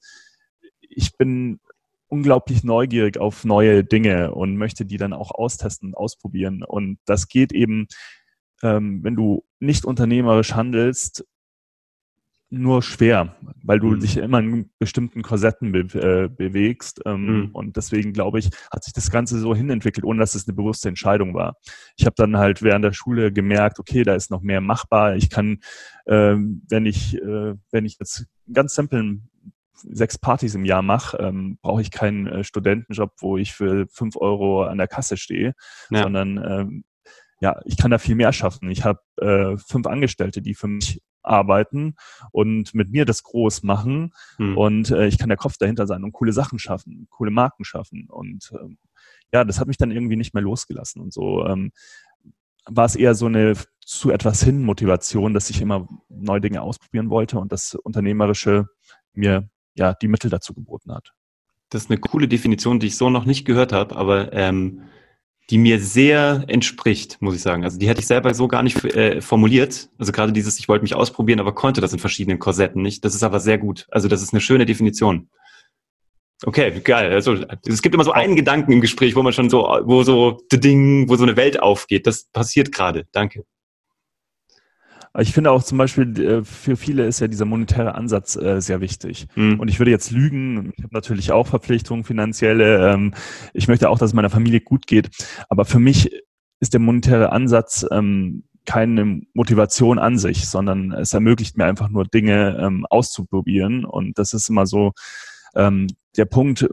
ich 0.81 1.17
bin 1.17 1.61
unglaublich 2.09 2.65
neugierig 2.65 3.19
auf 3.19 3.45
neue 3.45 3.85
Dinge 3.85 4.33
und 4.35 4.57
möchte 4.57 4.85
die 4.85 4.99
dann 4.99 5.13
auch 5.13 5.31
austesten, 5.31 5.95
ausprobieren. 5.95 6.63
Und 6.63 6.99
das 7.07 7.29
geht 7.29 7.53
eben, 7.53 7.87
ähm, 8.63 9.03
wenn 9.03 9.17
du 9.17 9.45
nicht 9.61 9.85
unternehmerisch 9.85 10.55
handelst, 10.55 11.25
nur 12.53 12.83
schwer, 12.83 13.35
weil 13.63 13.81
du 13.81 13.89
mhm. 13.89 14.01
dich 14.01 14.19
immer 14.19 14.41
in 14.41 14.71
bestimmten 14.79 15.23
Korsetten 15.23 15.73
be 15.73 15.81
äh, 15.99 16.29
bewegst. 16.29 17.01
Ähm, 17.07 17.25
mhm. 17.25 17.51
Und 17.53 17.77
deswegen 17.77 18.13
glaube 18.13 18.39
ich, 18.39 18.51
hat 18.71 18.85
sich 18.85 18.93
das 18.93 19.11
Ganze 19.11 19.39
so 19.39 19.55
hinentwickelt, 19.55 20.05
ohne 20.05 20.21
dass 20.21 20.35
es 20.35 20.47
eine 20.47 20.55
bewusste 20.55 20.91
Entscheidung 20.91 21.33
war. 21.33 21.57
Ich 21.97 22.05
habe 22.05 22.15
dann 22.17 22.37
halt 22.37 22.63
während 22.63 22.85
der 22.85 22.93
Schule 22.93 23.33
gemerkt, 23.33 23.79
okay, 23.79 24.03
da 24.03 24.15
ist 24.15 24.31
noch 24.31 24.43
mehr 24.43 24.61
machbar. 24.61 25.17
Ich 25.17 25.31
kann, 25.31 25.61
äh, 26.05 26.37
wenn 26.69 26.85
ich, 26.85 27.17
äh, 27.17 27.55
wenn 27.71 27.87
ich 27.87 27.97
jetzt 27.99 28.27
ganz 28.53 28.75
simplen 28.75 29.31
sechs 29.75 30.19
Partys 30.19 30.55
im 30.55 30.67
Jahr 30.67 30.83
mache, 30.83 31.17
ähm, 31.17 31.59
brauche 31.63 31.81
ich 31.81 31.91
keinen 31.91 32.27
äh, 32.27 32.45
Studentenjob, 32.45 33.15
wo 33.21 33.39
ich 33.39 33.55
für 33.55 33.87
fünf 33.91 34.17
Euro 34.17 34.65
an 34.65 34.77
der 34.77 34.89
Kasse 34.89 35.17
stehe, 35.17 35.55
ja. 35.91 36.03
sondern 36.03 36.37
ähm, 36.37 36.85
ja, 37.41 37.61
ich 37.65 37.79
kann 37.79 37.91
da 37.91 37.99
viel 37.99 38.15
mehr 38.15 38.33
schaffen. 38.33 38.71
Ich 38.71 38.85
habe 38.85 39.01
äh, 39.17 39.57
fünf 39.57 39.87
Angestellte, 39.87 40.43
die 40.43 40.55
für 40.55 40.69
mich 40.69 41.01
arbeiten 41.23 41.95
und 42.31 42.75
mit 42.75 42.91
mir 42.91 43.05
das 43.05 43.23
groß 43.23 43.62
machen. 43.62 44.12
Hm. 44.37 44.57
Und 44.57 44.91
äh, 44.91 45.07
ich 45.07 45.19
kann 45.19 45.29
der 45.29 45.38
Kopf 45.38 45.57
dahinter 45.59 45.87
sein 45.87 46.05
und 46.05 46.12
coole 46.12 46.33
Sachen 46.33 46.59
schaffen, 46.59 47.07
coole 47.11 47.31
Marken 47.31 47.64
schaffen. 47.64 48.07
Und 48.09 48.52
ähm, 48.61 48.79
ja, 49.33 49.45
das 49.45 49.61
hat 49.61 49.69
mich 49.69 49.76
dann 49.76 49.91
irgendwie 49.91 50.17
nicht 50.17 50.35
mehr 50.35 50.43
losgelassen. 50.43 51.00
Und 51.00 51.12
so 51.12 51.47
ähm, 51.47 51.73
war 52.67 52.85
es 52.85 52.97
eher 52.97 53.14
so 53.14 53.26
eine 53.26 53.55
zu 53.85 54.11
etwas 54.11 54.43
hin 54.43 54.62
Motivation, 54.62 55.35
dass 55.35 55.50
ich 55.50 55.61
immer 55.61 55.88
neue 56.09 56.41
Dinge 56.41 56.62
ausprobieren 56.62 57.11
wollte 57.11 57.38
und 57.38 57.50
das 57.50 57.75
Unternehmerische 57.75 58.69
mir 59.12 59.49
ja 59.75 59.95
die 59.95 60.09
Mittel 60.09 60.31
dazu 60.31 60.55
geboten 60.55 60.93
hat. 60.93 61.12
Das 61.71 61.85
ist 61.85 61.91
eine 61.91 61.99
coole 61.99 62.29
Definition, 62.29 62.81
die 62.81 62.88
ich 62.88 62.97
so 62.97 63.11
noch 63.11 63.25
nicht 63.25 63.45
gehört 63.45 63.73
habe, 63.73 63.97
aber 63.97 64.33
ähm, 64.33 64.83
die 65.51 65.59
mir 65.59 65.81
sehr 65.81 66.45
entspricht, 66.47 67.21
muss 67.21 67.35
ich 67.35 67.43
sagen. 67.43 67.65
Also 67.65 67.79
die 67.79 67.89
hätte 67.89 68.01
ich 68.01 68.07
selber 68.07 68.33
so 68.35 68.49
gar 68.49 68.63
nicht 68.63 68.85
äh, 68.85 69.21
formuliert. 69.21 69.91
Also 69.99 70.13
gerade 70.13 70.33
dieses, 70.33 70.59
ich 70.59 70.69
wollte 70.69 70.83
mich 70.83 70.95
ausprobieren, 70.95 71.41
aber 71.41 71.55
konnte 71.55 71.81
das 71.81 71.93
in 71.93 71.99
verschiedenen 71.99 72.39
Korsetten 72.39 72.83
nicht. 72.83 73.05
Das 73.05 73.15
ist 73.15 73.23
aber 73.23 73.41
sehr 73.41 73.59
gut. 73.59 73.87
Also 73.91 74.09
das 74.09 74.23
ist 74.23 74.33
eine 74.33 74.41
schöne 74.41 74.67
Definition. 74.67 75.29
Okay, 76.45 76.81
geil. 76.81 77.13
Also 77.13 77.37
es 77.67 77.83
gibt 77.83 77.95
immer 77.95 78.05
so 78.05 78.13
einen 78.13 78.35
Gedanken 78.35 78.73
im 78.73 78.81
Gespräch, 78.81 79.15
wo 79.15 79.23
man 79.23 79.33
schon 79.33 79.51
so, 79.51 79.63
wo 79.85 80.03
so 80.03 80.41
Ding, 80.53 81.09
wo 81.09 81.17
so 81.17 81.23
eine 81.23 81.37
Welt 81.37 81.61
aufgeht. 81.61 82.07
Das 82.07 82.25
passiert 82.25 82.73
gerade. 82.73 83.07
Danke. 83.13 83.45
Ich 85.19 85.33
finde 85.33 85.50
auch 85.50 85.62
zum 85.62 85.76
Beispiel, 85.76 86.19
äh, 86.21 86.45
für 86.45 86.76
viele 86.76 87.04
ist 87.04 87.21
ja 87.21 87.28
dieser 87.28 87.45
monetäre 87.45 87.95
Ansatz 87.95 88.37
äh, 88.37 88.61
sehr 88.61 88.81
wichtig. 88.81 89.26
Mhm. 89.35 89.61
Und 89.61 89.69
ich 89.69 89.78
würde 89.78 89.90
jetzt 89.90 90.11
lügen, 90.11 90.73
ich 90.76 90.85
habe 90.85 90.95
natürlich 90.95 91.33
auch 91.33 91.47
Verpflichtungen, 91.47 92.04
finanzielle. 92.04 92.90
Ähm, 92.90 93.12
ich 93.52 93.69
möchte 93.69 93.90
auch, 93.90 93.99
dass 93.99 94.11
es 94.11 94.14
meiner 94.14 94.31
Familie 94.31 94.61
gut 94.61 94.87
geht. 94.87 95.11
Aber 95.50 95.66
für 95.66 95.78
mich 95.78 96.11
ist 96.61 96.73
der 96.73 96.81
monetäre 96.81 97.31
Ansatz 97.31 97.85
ähm, 97.90 98.45
keine 98.64 99.21
Motivation 99.35 99.99
an 99.99 100.16
sich, 100.16 100.49
sondern 100.49 100.92
es 100.92 101.12
ermöglicht 101.12 101.59
mir 101.59 101.66
einfach 101.66 101.90
nur 101.90 102.04
Dinge 102.04 102.59
ähm, 102.59 102.87
auszuprobieren. 102.88 103.85
Und 103.85 104.19
das 104.19 104.33
ist 104.33 104.49
immer 104.49 104.66
so 104.66 104.92
der 105.54 106.25
Punkt, 106.31 106.66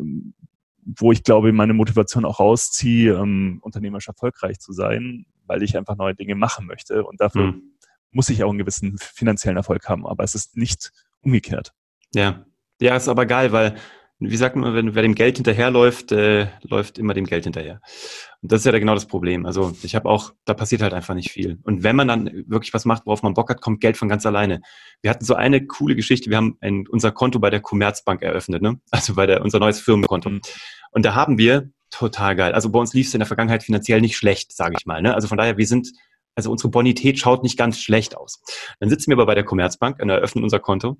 wo 0.85 1.11
ich 1.11 1.23
glaube, 1.25 1.51
meine 1.51 1.73
Motivation 1.73 2.23
auch 2.23 2.39
rausziehe, 2.39 3.19
unternehmerisch 3.19 4.07
erfolgreich 4.07 4.59
zu 4.59 4.71
sein, 4.71 5.25
weil 5.47 5.63
ich 5.63 5.75
einfach 5.75 5.97
neue 5.97 6.15
Dinge 6.15 6.35
machen 6.35 6.65
möchte. 6.65 7.03
Und 7.03 7.19
dafür 7.19 7.47
mhm. 7.47 7.68
Muss 8.11 8.29
ich 8.29 8.43
auch 8.43 8.49
einen 8.49 8.59
gewissen 8.59 8.97
finanziellen 8.97 9.57
Erfolg 9.57 9.87
haben. 9.87 10.05
Aber 10.05 10.23
es 10.23 10.35
ist 10.35 10.57
nicht 10.57 10.91
umgekehrt. 11.21 11.73
Ja. 12.13 12.45
Ja, 12.81 12.95
ist 12.95 13.09
aber 13.09 13.25
geil, 13.25 13.51
weil 13.51 13.75
wie 14.19 14.35
sagt 14.35 14.57
man, 14.57 14.73
wenn 14.73 14.95
wer 14.95 15.01
dem 15.01 15.15
Geld 15.15 15.37
hinterherläuft, 15.37 16.11
äh, 16.11 16.47
läuft 16.61 16.97
immer 16.97 17.13
dem 17.13 17.25
Geld 17.25 17.45
hinterher. 17.45 17.79
Und 18.41 18.51
das 18.51 18.61
ist 18.61 18.65
ja 18.65 18.77
genau 18.77 18.93
das 18.93 19.05
Problem. 19.05 19.45
Also 19.45 19.73
ich 19.81 19.95
habe 19.95 20.09
auch, 20.09 20.33
da 20.43 20.53
passiert 20.53 20.81
halt 20.81 20.93
einfach 20.93 21.13
nicht 21.13 21.31
viel. 21.31 21.57
Und 21.63 21.83
wenn 21.83 21.95
man 21.95 22.09
dann 22.09 22.25
wirklich 22.47 22.73
was 22.73 22.83
macht, 22.83 23.05
worauf 23.05 23.23
man 23.23 23.33
Bock 23.33 23.49
hat, 23.49 23.61
kommt 23.61 23.79
Geld 23.79 23.95
von 23.95 24.09
ganz 24.09 24.25
alleine. 24.25 24.61
Wir 25.01 25.09
hatten 25.09 25.23
so 25.23 25.35
eine 25.35 25.65
coole 25.65 25.95
Geschichte. 25.95 26.29
Wir 26.29 26.37
haben 26.37 26.57
ein, 26.59 26.85
unser 26.89 27.11
Konto 27.11 27.39
bei 27.39 27.49
der 27.49 27.61
Commerzbank 27.61 28.21
eröffnet, 28.21 28.61
ne? 28.61 28.79
Also 28.91 29.15
bei 29.15 29.25
der 29.25 29.41
unser 29.41 29.59
neues 29.59 29.79
Firmenkonto. 29.79 30.29
Mhm. 30.29 30.41
Und 30.91 31.05
da 31.05 31.15
haben 31.15 31.37
wir 31.37 31.69
total 31.89 32.35
geil. 32.35 32.51
Also 32.51 32.69
bei 32.69 32.79
uns 32.79 32.93
lief 32.93 33.07
es 33.07 33.13
in 33.13 33.19
der 33.19 33.27
Vergangenheit 33.27 33.63
finanziell 33.63 34.01
nicht 34.01 34.17
schlecht, 34.17 34.51
sage 34.51 34.75
ich 34.77 34.85
mal. 34.85 35.01
Ne? 35.01 35.15
Also 35.15 35.27
von 35.27 35.37
daher, 35.37 35.57
wir 35.57 35.65
sind 35.65 35.91
also 36.35 36.51
unsere 36.51 36.69
Bonität 36.69 37.19
schaut 37.19 37.43
nicht 37.43 37.57
ganz 37.57 37.79
schlecht 37.79 38.15
aus. 38.15 38.41
Dann 38.79 38.89
sitzen 38.89 39.11
wir 39.11 39.17
aber 39.17 39.25
bei 39.25 39.35
der 39.35 39.45
Commerzbank 39.45 40.01
und 40.01 40.09
eröffnen 40.09 40.43
unser 40.43 40.59
Konto 40.59 40.97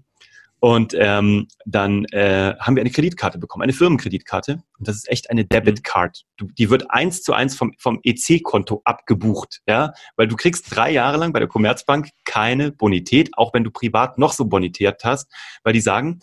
und 0.62 0.94
ähm, 0.98 1.48
dann 1.66 2.04
äh, 2.06 2.54
haben 2.60 2.76
wir 2.76 2.82
eine 2.82 2.92
Kreditkarte 2.92 3.38
bekommen, 3.38 3.64
eine 3.64 3.74
Firmenkreditkarte. 3.74 4.62
Und 4.78 4.88
das 4.88 4.98
ist 4.98 5.10
echt 5.10 5.30
eine 5.30 5.46
Debit 5.46 5.84
Card. 5.84 6.26
Du, 6.36 6.48
die 6.48 6.70
wird 6.70 6.92
eins 6.92 7.24
zu 7.24 7.34
eins 7.34 7.56
vom, 7.56 7.74
vom 7.78 8.00
EC-Konto 8.04 8.82
abgebucht, 8.84 9.62
ja, 9.68 9.94
weil 10.18 10.28
du 10.28 10.36
kriegst 10.36 10.76
drei 10.76 10.92
Jahre 10.92 11.18
lang 11.18 11.32
bei 11.32 11.40
der 11.40 11.48
Commerzbank 11.48 12.10
keine 12.26 12.72
Bonität, 12.72 13.30
auch 13.38 13.54
wenn 13.54 13.64
du 13.64 13.72
privat 13.72 14.18
noch 14.18 14.34
so 14.34 14.46
bonitiert 14.46 15.04
hast, 15.06 15.32
weil 15.64 15.74
die 15.74 15.82
sagen, 15.82 16.20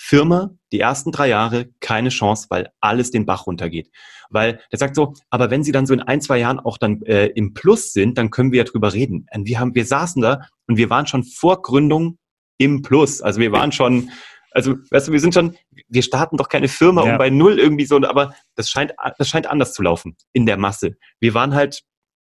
Firma, 0.00 0.50
die 0.72 0.80
ersten 0.80 1.10
drei 1.10 1.28
Jahre 1.28 1.68
keine 1.80 2.08
Chance, 2.08 2.46
weil 2.50 2.70
alles 2.80 3.10
den 3.10 3.26
Bach 3.26 3.46
runtergeht. 3.46 3.90
Weil 4.30 4.60
der 4.70 4.78
sagt 4.78 4.94
so, 4.94 5.14
aber 5.28 5.50
wenn 5.50 5.64
sie 5.64 5.72
dann 5.72 5.86
so 5.86 5.92
in 5.92 6.00
ein, 6.00 6.20
zwei 6.20 6.38
Jahren 6.38 6.60
auch 6.60 6.78
dann 6.78 7.02
äh, 7.02 7.26
im 7.26 7.52
Plus 7.52 7.92
sind, 7.92 8.16
dann 8.16 8.30
können 8.30 8.52
wir 8.52 8.58
ja 8.58 8.64
drüber 8.64 8.92
reden. 8.94 9.26
Und 9.34 9.46
wir 9.46 9.58
haben, 9.58 9.74
wir 9.74 9.84
saßen 9.84 10.22
da 10.22 10.46
und 10.66 10.76
wir 10.76 10.88
waren 10.88 11.06
schon 11.06 11.24
vor 11.24 11.62
Gründung 11.62 12.18
im 12.58 12.82
Plus. 12.82 13.20
Also 13.20 13.40
wir 13.40 13.50
waren 13.50 13.72
schon, 13.72 14.10
also 14.52 14.76
weißt 14.90 15.08
du, 15.08 15.12
wir 15.12 15.20
sind 15.20 15.34
schon, 15.34 15.56
wir 15.88 16.02
starten 16.02 16.36
doch 16.36 16.48
keine 16.48 16.68
Firma 16.68 17.04
ja. 17.04 17.12
um 17.12 17.18
bei 17.18 17.28
null 17.28 17.58
irgendwie 17.58 17.86
so, 17.86 17.96
aber 17.96 18.34
das 18.54 18.70
scheint, 18.70 18.94
das 19.18 19.28
scheint 19.28 19.48
anders 19.48 19.74
zu 19.74 19.82
laufen 19.82 20.16
in 20.32 20.46
der 20.46 20.56
Masse. 20.56 20.96
Wir 21.18 21.34
waren 21.34 21.54
halt, 21.54 21.82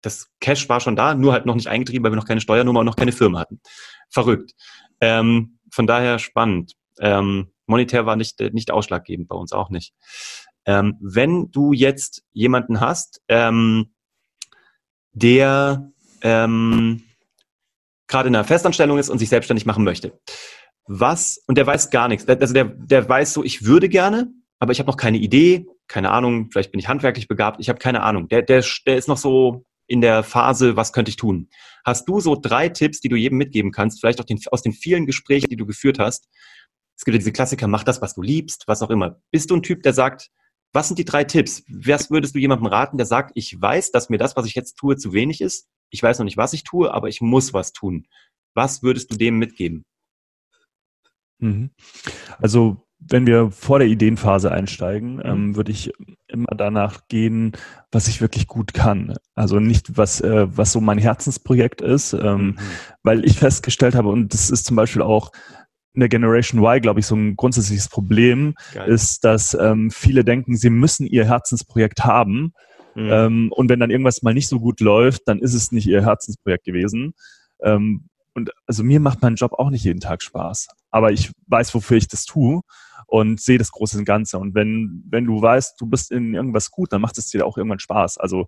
das 0.01 0.29
Cash 0.39 0.69
war 0.69 0.79
schon 0.79 0.95
da, 0.95 1.13
nur 1.13 1.33
halt 1.33 1.45
noch 1.45 1.55
nicht 1.55 1.67
eingetrieben, 1.67 2.05
weil 2.05 2.13
wir 2.13 2.17
noch 2.17 2.27
keine 2.27 2.41
Steuernummer 2.41 2.79
und 2.79 2.85
noch 2.85 2.95
keine 2.95 3.11
Firma 3.11 3.39
hatten. 3.39 3.59
Verrückt. 4.09 4.53
Ähm, 5.01 5.59
von 5.71 5.87
daher 5.87 6.19
spannend. 6.19 6.73
Ähm, 6.99 7.51
monetär 7.65 8.05
war 8.05 8.15
nicht, 8.15 8.39
nicht 8.53 8.71
ausschlaggebend 8.71 9.27
bei 9.27 9.35
uns 9.35 9.51
auch 9.53 9.69
nicht. 9.69 9.93
Ähm, 10.65 10.97
wenn 11.01 11.51
du 11.51 11.73
jetzt 11.73 12.23
jemanden 12.31 12.79
hast, 12.79 13.21
ähm, 13.27 13.93
der 15.13 15.91
ähm, 16.21 17.03
gerade 18.07 18.27
in 18.27 18.35
einer 18.35 18.43
Festanstellung 18.43 18.97
ist 18.97 19.09
und 19.09 19.19
sich 19.19 19.29
selbstständig 19.29 19.65
machen 19.65 19.83
möchte. 19.83 20.19
Was, 20.87 21.41
und 21.47 21.57
der 21.57 21.67
weiß 21.67 21.91
gar 21.91 22.07
nichts. 22.07 22.27
Also 22.27 22.53
der, 22.53 22.65
der 22.65 23.07
weiß 23.07 23.33
so, 23.33 23.43
ich 23.43 23.65
würde 23.65 23.89
gerne, 23.89 24.27
aber 24.57 24.71
ich 24.71 24.79
habe 24.79 24.89
noch 24.89 24.97
keine 24.97 25.19
Idee, 25.19 25.67
keine 25.87 26.11
Ahnung, 26.11 26.49
vielleicht 26.51 26.71
bin 26.71 26.79
ich 26.79 26.87
handwerklich 26.87 27.27
begabt, 27.27 27.59
ich 27.59 27.69
habe 27.69 27.79
keine 27.79 28.01
Ahnung. 28.01 28.27
Der, 28.27 28.41
der, 28.41 28.63
der 28.85 28.97
ist 28.97 29.07
noch 29.07 29.17
so 29.17 29.65
in 29.87 30.01
der 30.01 30.23
Phase, 30.23 30.75
was 30.75 30.93
könnte 30.93 31.09
ich 31.09 31.15
tun? 31.15 31.49
Hast 31.83 32.07
du 32.07 32.19
so 32.19 32.35
drei 32.35 32.69
Tipps, 32.69 32.99
die 33.01 33.09
du 33.09 33.15
jedem 33.15 33.37
mitgeben 33.37 33.71
kannst, 33.71 33.99
vielleicht 33.99 34.19
auch 34.19 34.25
den, 34.25 34.39
aus 34.51 34.61
den 34.61 34.73
vielen 34.73 35.05
Gesprächen, 35.05 35.49
die 35.49 35.55
du 35.55 35.65
geführt 35.65 35.99
hast? 35.99 36.27
Es 36.99 37.05
gibt 37.05 37.15
ja 37.15 37.19
diese 37.19 37.31
Klassiker, 37.31 37.69
mach 37.69 37.85
das, 37.85 38.01
was 38.01 38.15
du 38.15 38.21
liebst, 38.21 38.65
was 38.67 38.81
auch 38.81 38.89
immer. 38.89 39.21
Bist 39.31 39.49
du 39.49 39.55
ein 39.55 39.63
Typ, 39.63 39.83
der 39.83 39.93
sagt, 39.93 40.31
was 40.73 40.89
sind 40.89 40.99
die 40.99 41.05
drei 41.05 41.23
Tipps? 41.23 41.63
Was 41.69 42.11
würdest 42.11 42.35
du 42.35 42.39
jemandem 42.39 42.67
raten, 42.67 42.97
der 42.97 43.05
sagt, 43.05 43.31
ich 43.35 43.59
weiß, 43.59 43.91
dass 43.91 44.09
mir 44.09 44.17
das, 44.17 44.35
was 44.35 44.45
ich 44.45 44.53
jetzt 44.53 44.75
tue, 44.75 44.97
zu 44.97 45.13
wenig 45.13 45.39
ist? 45.39 45.69
Ich 45.91 46.03
weiß 46.03 46.19
noch 46.19 46.25
nicht, 46.25 46.35
was 46.35 46.51
ich 46.51 46.65
tue, 46.65 46.93
aber 46.93 47.07
ich 47.07 47.21
muss 47.21 47.53
was 47.53 47.71
tun. 47.71 48.05
Was 48.53 48.83
würdest 48.83 49.13
du 49.13 49.15
dem 49.15 49.37
mitgeben? 49.37 49.85
Mhm. 51.37 51.69
Also 52.37 52.85
wenn 52.99 53.25
wir 53.25 53.49
vor 53.49 53.79
der 53.79 53.87
Ideenphase 53.87 54.51
einsteigen, 54.51 55.15
mhm. 55.15 55.21
ähm, 55.23 55.55
würde 55.55 55.71
ich 55.71 55.93
immer 56.27 56.53
danach 56.53 57.07
gehen, 57.07 57.53
was 57.93 58.09
ich 58.09 58.19
wirklich 58.19 58.47
gut 58.47 58.73
kann. 58.73 59.15
Also 59.35 59.61
nicht, 59.61 59.95
was, 59.95 60.19
äh, 60.19 60.47
was 60.49 60.73
so 60.73 60.81
mein 60.81 60.97
Herzensprojekt 60.97 61.79
ist, 61.79 62.11
ähm, 62.11 62.41
mhm. 62.41 62.57
weil 63.03 63.23
ich 63.23 63.39
festgestellt 63.39 63.95
habe, 63.95 64.09
und 64.09 64.33
das 64.33 64.49
ist 64.49 64.65
zum 64.65 64.75
Beispiel 64.75 65.01
auch 65.01 65.31
in 65.93 66.01
der 66.01 66.09
Generation 66.09 66.61
Y, 66.63 66.81
glaube 66.81 66.99
ich, 66.99 67.05
so 67.05 67.15
ein 67.15 67.35
grundsätzliches 67.35 67.89
Problem 67.89 68.55
Geil. 68.73 68.89
ist, 68.89 69.23
dass 69.23 69.53
ähm, 69.53 69.91
viele 69.91 70.23
denken, 70.23 70.55
sie 70.55 70.69
müssen 70.69 71.07
ihr 71.07 71.25
Herzensprojekt 71.25 72.03
haben. 72.03 72.53
Mhm. 72.95 73.09
Ähm, 73.11 73.51
und 73.51 73.69
wenn 73.69 73.79
dann 73.79 73.91
irgendwas 73.91 74.21
mal 74.21 74.33
nicht 74.33 74.47
so 74.47 74.59
gut 74.59 74.79
läuft, 74.79 75.23
dann 75.27 75.39
ist 75.39 75.53
es 75.53 75.71
nicht 75.71 75.87
ihr 75.87 76.03
Herzensprojekt 76.03 76.65
gewesen. 76.65 77.13
Ähm, 77.63 78.09
und 78.33 78.51
also 78.67 78.83
mir 78.83 78.99
macht 78.99 79.21
mein 79.21 79.35
Job 79.35 79.53
auch 79.53 79.69
nicht 79.69 79.83
jeden 79.83 79.99
Tag 79.99 80.21
Spaß. 80.21 80.67
Aber 80.91 81.11
ich 81.11 81.31
weiß, 81.47 81.73
wofür 81.73 81.97
ich 81.97 82.07
das 82.07 82.25
tue 82.25 82.61
und 83.07 83.41
sehe 83.41 83.57
das 83.57 83.71
große 83.71 84.03
Ganze. 84.03 84.37
Und 84.37 84.55
wenn, 84.55 85.03
wenn 85.09 85.25
du 85.25 85.41
weißt, 85.41 85.79
du 85.81 85.87
bist 85.87 86.11
in 86.11 86.33
irgendwas 86.33 86.71
gut, 86.71 86.93
dann 86.93 87.01
macht 87.01 87.17
es 87.17 87.27
dir 87.27 87.45
auch 87.45 87.57
irgendwann 87.57 87.79
Spaß. 87.79 88.19
Also, 88.19 88.45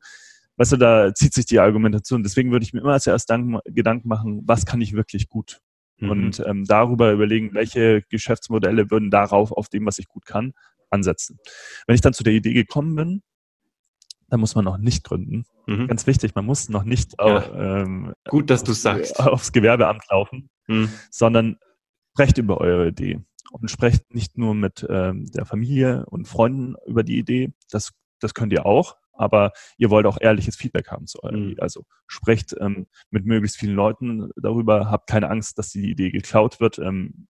weißt 0.57 0.73
du, 0.73 0.77
da 0.77 1.13
zieht 1.13 1.33
sich 1.33 1.45
die 1.45 1.59
Argumentation. 1.59 2.23
Deswegen 2.23 2.51
würde 2.51 2.63
ich 2.63 2.73
mir 2.73 2.81
immer 2.81 2.99
zuerst 2.99 3.31
Gedanken 3.65 4.07
machen, 4.07 4.43
was 4.45 4.65
kann 4.65 4.81
ich 4.81 4.93
wirklich 4.93 5.27
gut? 5.29 5.61
Mhm. 6.01 6.09
und 6.09 6.43
ähm, 6.45 6.65
darüber 6.65 7.11
überlegen, 7.11 7.53
welche 7.53 8.01
Geschäftsmodelle 8.09 8.91
würden 8.91 9.09
darauf, 9.09 9.51
auf 9.51 9.69
dem, 9.69 9.85
was 9.85 9.99
ich 9.99 10.07
gut 10.07 10.25
kann, 10.25 10.53
ansetzen. 10.89 11.39
Wenn 11.87 11.95
ich 11.95 12.01
dann 12.01 12.13
zu 12.13 12.23
der 12.23 12.33
Idee 12.33 12.53
gekommen 12.53 12.95
bin, 12.95 13.21
dann 14.27 14.39
muss 14.39 14.55
man 14.55 14.65
noch 14.65 14.77
nicht 14.77 15.03
gründen. 15.03 15.45
Mhm. 15.67 15.87
Ganz 15.87 16.07
wichtig, 16.07 16.35
man 16.35 16.45
muss 16.45 16.69
noch 16.69 16.83
nicht 16.83 17.15
ja. 17.19 17.81
ähm, 17.81 18.13
gut, 18.27 18.49
dass 18.49 18.63
du 18.63 18.73
sagst 18.73 19.19
aufs 19.19 19.51
Gewerbeamt 19.51 20.03
laufen, 20.09 20.49
mhm. 20.67 20.89
sondern 21.09 21.57
sprecht 22.13 22.37
über 22.37 22.59
eure 22.59 22.87
Idee 22.87 23.19
und 23.51 23.69
sprecht 23.69 24.13
nicht 24.13 24.37
nur 24.37 24.55
mit 24.55 24.85
ähm, 24.89 25.25
der 25.31 25.45
Familie 25.45 26.05
und 26.07 26.27
Freunden 26.27 26.75
über 26.85 27.03
die 27.03 27.17
Idee. 27.17 27.53
Das, 27.69 27.91
das 28.19 28.33
könnt 28.33 28.53
ihr 28.53 28.65
auch, 28.65 28.95
aber 29.21 29.51
ihr 29.77 29.89
wollt 29.89 30.05
auch 30.05 30.17
ehrliches 30.19 30.55
Feedback 30.55 30.89
haben 30.89 31.07
zu 31.07 31.21
eurer 31.23 31.37
mhm. 31.37 31.51
Idee. 31.51 31.61
Also 31.61 31.85
sprecht 32.07 32.55
ähm, 32.59 32.87
mit 33.09 33.25
möglichst 33.25 33.57
vielen 33.57 33.75
Leuten 33.75 34.31
darüber, 34.35 34.89
habt 34.89 35.09
keine 35.09 35.29
Angst, 35.29 35.57
dass 35.57 35.69
die 35.69 35.89
Idee 35.89 36.11
geklaut 36.11 36.59
wird. 36.59 36.79
Ähm, 36.79 37.27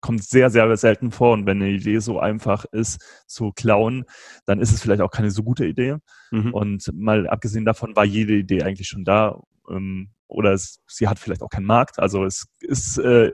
kommt 0.00 0.24
sehr, 0.24 0.50
sehr 0.50 0.76
selten 0.76 1.10
vor. 1.10 1.32
Und 1.32 1.46
wenn 1.46 1.62
eine 1.62 1.70
Idee 1.70 1.98
so 2.00 2.18
einfach 2.18 2.64
ist 2.72 3.24
zu 3.26 3.52
klauen, 3.52 4.04
dann 4.46 4.60
ist 4.60 4.72
es 4.72 4.82
vielleicht 4.82 5.00
auch 5.00 5.10
keine 5.10 5.30
so 5.30 5.42
gute 5.42 5.64
Idee. 5.64 5.96
Mhm. 6.30 6.52
Und 6.52 6.90
mal 6.92 7.26
abgesehen 7.28 7.64
davon 7.64 7.96
war 7.96 8.04
jede 8.04 8.34
Idee 8.34 8.62
eigentlich 8.62 8.88
schon 8.88 9.04
da. 9.04 9.40
Ähm, 9.70 10.10
oder 10.26 10.52
es, 10.52 10.80
sie 10.86 11.08
hat 11.08 11.18
vielleicht 11.18 11.42
auch 11.42 11.50
keinen 11.50 11.66
Markt. 11.66 11.98
Also 11.98 12.24
es 12.24 12.46
ist 12.60 12.98
äh, 12.98 13.32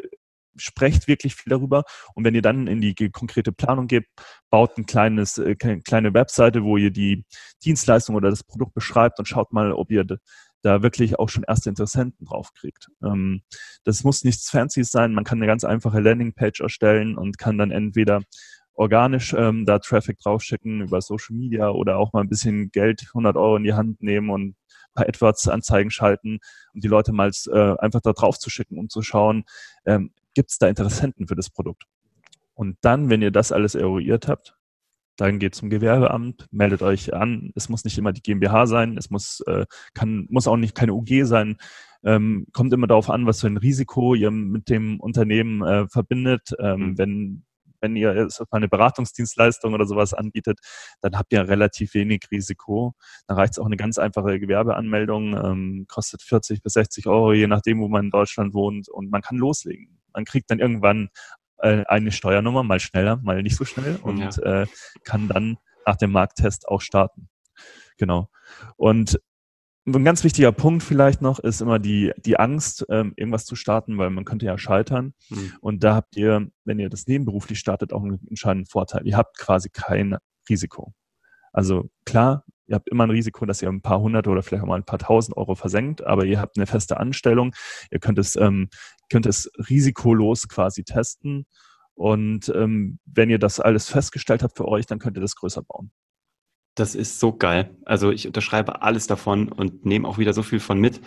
sprecht 0.59 1.09
wirklich 1.09 1.35
viel 1.35 1.51
darüber. 1.51 1.85
Und 2.14 2.25
wenn 2.25 2.35
ihr 2.35 2.42
dann 2.42 2.66
in 2.66 2.81
die 2.81 2.94
konkrete 3.11 3.53
Planung 3.53 3.87
geht, 3.87 4.07
baut 4.51 4.77
ein 4.79 4.87
kleines, 4.87 5.38
äh, 5.38 5.55
kleine 5.57 6.14
Webseite, 6.14 6.62
wo 6.64 6.77
ihr 6.77 6.90
die 6.90 7.25
Dienstleistung 7.64 8.16
oder 8.16 8.31
das 8.31 8.44
Produkt 8.44 8.75
beschreibt 8.75 9.18
und 9.18 9.27
schaut 9.27 9.53
mal, 9.53 9.73
ob 9.73 9.90
ihr 9.90 10.05
da 10.62 10.83
wirklich 10.83 11.18
auch 11.18 11.29
schon 11.29 11.44
erste 11.44 11.68
Interessenten 11.68 12.27
drauf 12.27 12.53
kriegt. 12.55 12.88
Ähm, 13.03 13.42
das 13.85 14.05
muss 14.05 14.25
nichts 14.25 14.51
Fancyes 14.51 14.90
sein. 14.90 15.14
Man 15.14 15.25
kann 15.25 15.38
eine 15.38 15.47
ganz 15.47 15.64
einfache 15.64 16.01
Landingpage 16.01 16.61
erstellen 16.61 17.16
und 17.16 17.38
kann 17.38 17.59
dann 17.59 17.71
entweder 17.71 18.23
organisch 18.75 19.35
ähm, 19.37 19.66
da 19.66 19.81
Traffic 19.81 20.18
draufschicken 20.18 20.83
über 20.83 21.01
Social 21.01 21.37
Media 21.37 21.71
oder 21.71 21.99
auch 21.99 22.12
mal 22.12 22.21
ein 22.21 22.29
bisschen 22.29 22.71
Geld, 22.71 23.03
100 23.09 23.37
Euro 23.37 23.57
in 23.57 23.64
die 23.64 23.75
Hand 23.75 24.03
nehmen 24.03 24.31
und 24.31 24.51
ein 24.51 24.57
paar 24.94 25.09
AdWords-Anzeigen 25.09 25.90
schalten 25.90 26.38
und 26.75 26.85
die 26.85 26.88
Leute 26.88 27.12
mal 27.12 27.31
äh, 27.51 27.77
einfach 27.79 28.01
da 28.01 28.12
drauf 28.12 28.38
zu 28.38 28.51
schicken, 28.51 28.79
um 28.79 28.88
zu 28.88 29.03
schauen, 29.03 29.44
ähm, 29.85 30.12
gibt 30.38 30.53
es 30.53 30.59
da 30.59 30.68
Interessenten 30.68 31.27
für 31.27 31.35
das 31.35 31.51
Produkt? 31.51 31.83
Und 32.55 32.79
dann, 32.83 33.11
wenn 33.11 33.22
ihr 33.22 33.33
das 33.33 33.51
alles 33.51 33.74
eruiert 33.74 34.29
habt, 34.29 34.57
dann 35.16 35.40
geht 35.40 35.57
zum 35.57 35.68
Gewerbeamt, 35.68 36.46
meldet 36.53 36.81
euch 36.81 37.12
an. 37.12 37.51
Es 37.57 37.68
muss 37.68 37.83
nicht 37.83 37.98
immer 37.98 38.12
die 38.12 38.22
GmbH 38.22 38.66
sein, 38.66 38.96
es 38.96 39.11
muss, 39.11 39.40
äh, 39.48 39.66
kann, 39.94 40.29
muss 40.31 40.46
auch 40.46 40.57
nicht 40.57 40.77
keine 40.77 40.94
UG 40.94 41.24
sein. 41.24 41.57
Ähm, 42.05 42.46
kommt 42.53 42.72
immer 42.72 42.87
darauf 42.87 43.11
an, 43.11 43.27
was 43.27 43.40
für 43.40 43.48
ein 43.48 43.57
Risiko 43.57 44.14
ihr 44.14 44.31
mit 44.31 44.68
dem 44.68 45.01
Unternehmen 45.01 45.61
äh, 45.62 45.88
verbindet. 45.88 46.55
Ähm, 46.61 46.90
mhm. 46.90 46.98
Wenn 46.98 47.44
wenn 47.81 47.96
ihr 47.96 48.29
eine 48.51 48.68
Beratungsdienstleistung 48.68 49.72
oder 49.72 49.87
sowas 49.87 50.14
anbietet, 50.14 50.59
dann 51.01 51.16
habt 51.16 51.33
ihr 51.33 51.48
relativ 51.48 51.94
wenig 51.94 52.24
Risiko. 52.31 52.94
Dann 53.29 53.37
reicht 53.37 53.53
es 53.53 53.59
auch 53.61 53.66
eine 53.66 53.77
ganz 53.77 53.98
einfache 53.98 54.40
Gewerbeanmeldung, 54.40 55.37
ähm, 55.37 55.87
kostet 55.88 56.22
40 56.22 56.62
bis 56.62 56.72
60 56.72 57.07
Euro, 57.07 57.33
je 57.33 57.46
nachdem, 57.46 57.81
wo 57.81 57.88
man 57.88 58.07
in 58.07 58.11
Deutschland 58.11 58.53
wohnt 58.55 58.88
und 58.88 59.11
man 59.11 59.22
kann 59.22 59.37
loslegen. 59.37 59.97
Man 60.18 60.24
kriegt 60.24 60.50
dann 60.50 60.59
irgendwann 60.59 61.11
äh, 61.59 61.85
eine 61.85 62.11
Steuernummer, 62.11 62.64
mal 62.64 62.81
schneller, 62.81 63.20
mal 63.22 63.40
nicht 63.40 63.54
so 63.54 63.64
schnell 63.64 64.00
und 64.02 64.18
ja. 64.18 64.62
äh, 64.62 64.66
kann 65.04 65.28
dann 65.28 65.59
nach 65.87 65.94
dem 65.94 66.11
Markttest 66.11 66.66
auch 66.66 66.81
starten. 66.81 67.28
Genau. 67.98 68.28
Und 68.76 69.20
ein 69.87 70.04
ganz 70.04 70.24
wichtiger 70.24 70.50
Punkt 70.50 70.83
vielleicht 70.83 71.22
noch 71.22 71.38
ist 71.38 71.61
immer 71.61 71.78
die, 71.78 72.12
die 72.16 72.37
Angst, 72.37 72.85
ähm, 72.90 73.12
irgendwas 73.14 73.44
zu 73.44 73.54
starten, 73.54 73.96
weil 73.96 74.11
man 74.11 74.24
könnte 74.24 74.44
ja 74.44 74.59
scheitern. 74.59 75.14
Mhm. 75.31 75.52
Und 75.61 75.85
da 75.85 75.94
habt 75.94 76.16
ihr, 76.16 76.48
wenn 76.64 76.81
ihr 76.81 76.90
das 76.90 77.07
nebenberuflich 77.07 77.61
startet, 77.61 77.92
auch 77.92 78.02
einen 78.02 78.18
entscheidenden 78.28 78.66
Vorteil. 78.66 79.07
Ihr 79.07 79.16
habt 79.16 79.38
quasi 79.38 79.68
kein 79.70 80.16
Risiko. 80.48 80.94
Also 81.52 81.90
klar, 82.04 82.44
ihr 82.68 82.74
habt 82.74 82.88
immer 82.88 83.04
ein 83.07 83.11
Risiko, 83.11 83.46
dass 83.46 83.62
ihr 83.62 83.68
ein 83.68 83.81
paar 83.81 84.00
hundert 84.00 84.28
oder 84.28 84.42
vielleicht 84.42 84.62
auch 84.62 84.68
mal 84.68 84.76
ein 84.76 84.85
paar 84.85 84.98
tausend 84.98 85.37
Euro 85.37 85.54
versenkt, 85.54 86.04
aber 86.04 86.24
ihr 86.24 86.40
habt 86.40 86.57
eine 86.57 86.66
feste 86.66 86.98
Anstellung. 86.98 87.54
Ihr 87.90 87.98
könnt 87.98 88.18
es, 88.18 88.37
ähm, 88.37 88.68
könnt 89.11 89.26
es 89.26 89.50
risikolos 89.68 90.48
quasi 90.48 90.85
testen. 90.85 91.46
Und 91.94 92.52
ähm, 92.54 93.00
wenn 93.07 93.31
ihr 93.31 93.38
das 93.38 93.59
alles 93.59 93.88
festgestellt 93.88 94.42
habt 94.42 94.57
für 94.57 94.68
euch, 94.68 94.87
dann 94.87 94.98
könnt 94.98 95.16
ihr 95.16 95.20
das 95.20 95.35
größer 95.35 95.62
bauen. 95.62 95.90
Das 96.76 96.94
ist 96.94 97.18
so 97.18 97.33
geil. 97.33 97.76
Also 97.85 98.12
ich 98.12 98.26
unterschreibe 98.26 98.83
alles 98.83 99.09
davon 99.09 99.50
und 99.50 99.85
nehme 99.85 100.07
auch 100.07 100.18
wieder 100.18 100.33
so 100.33 100.44
viel 100.44 100.61
von 100.61 100.78
mit. 100.78 101.00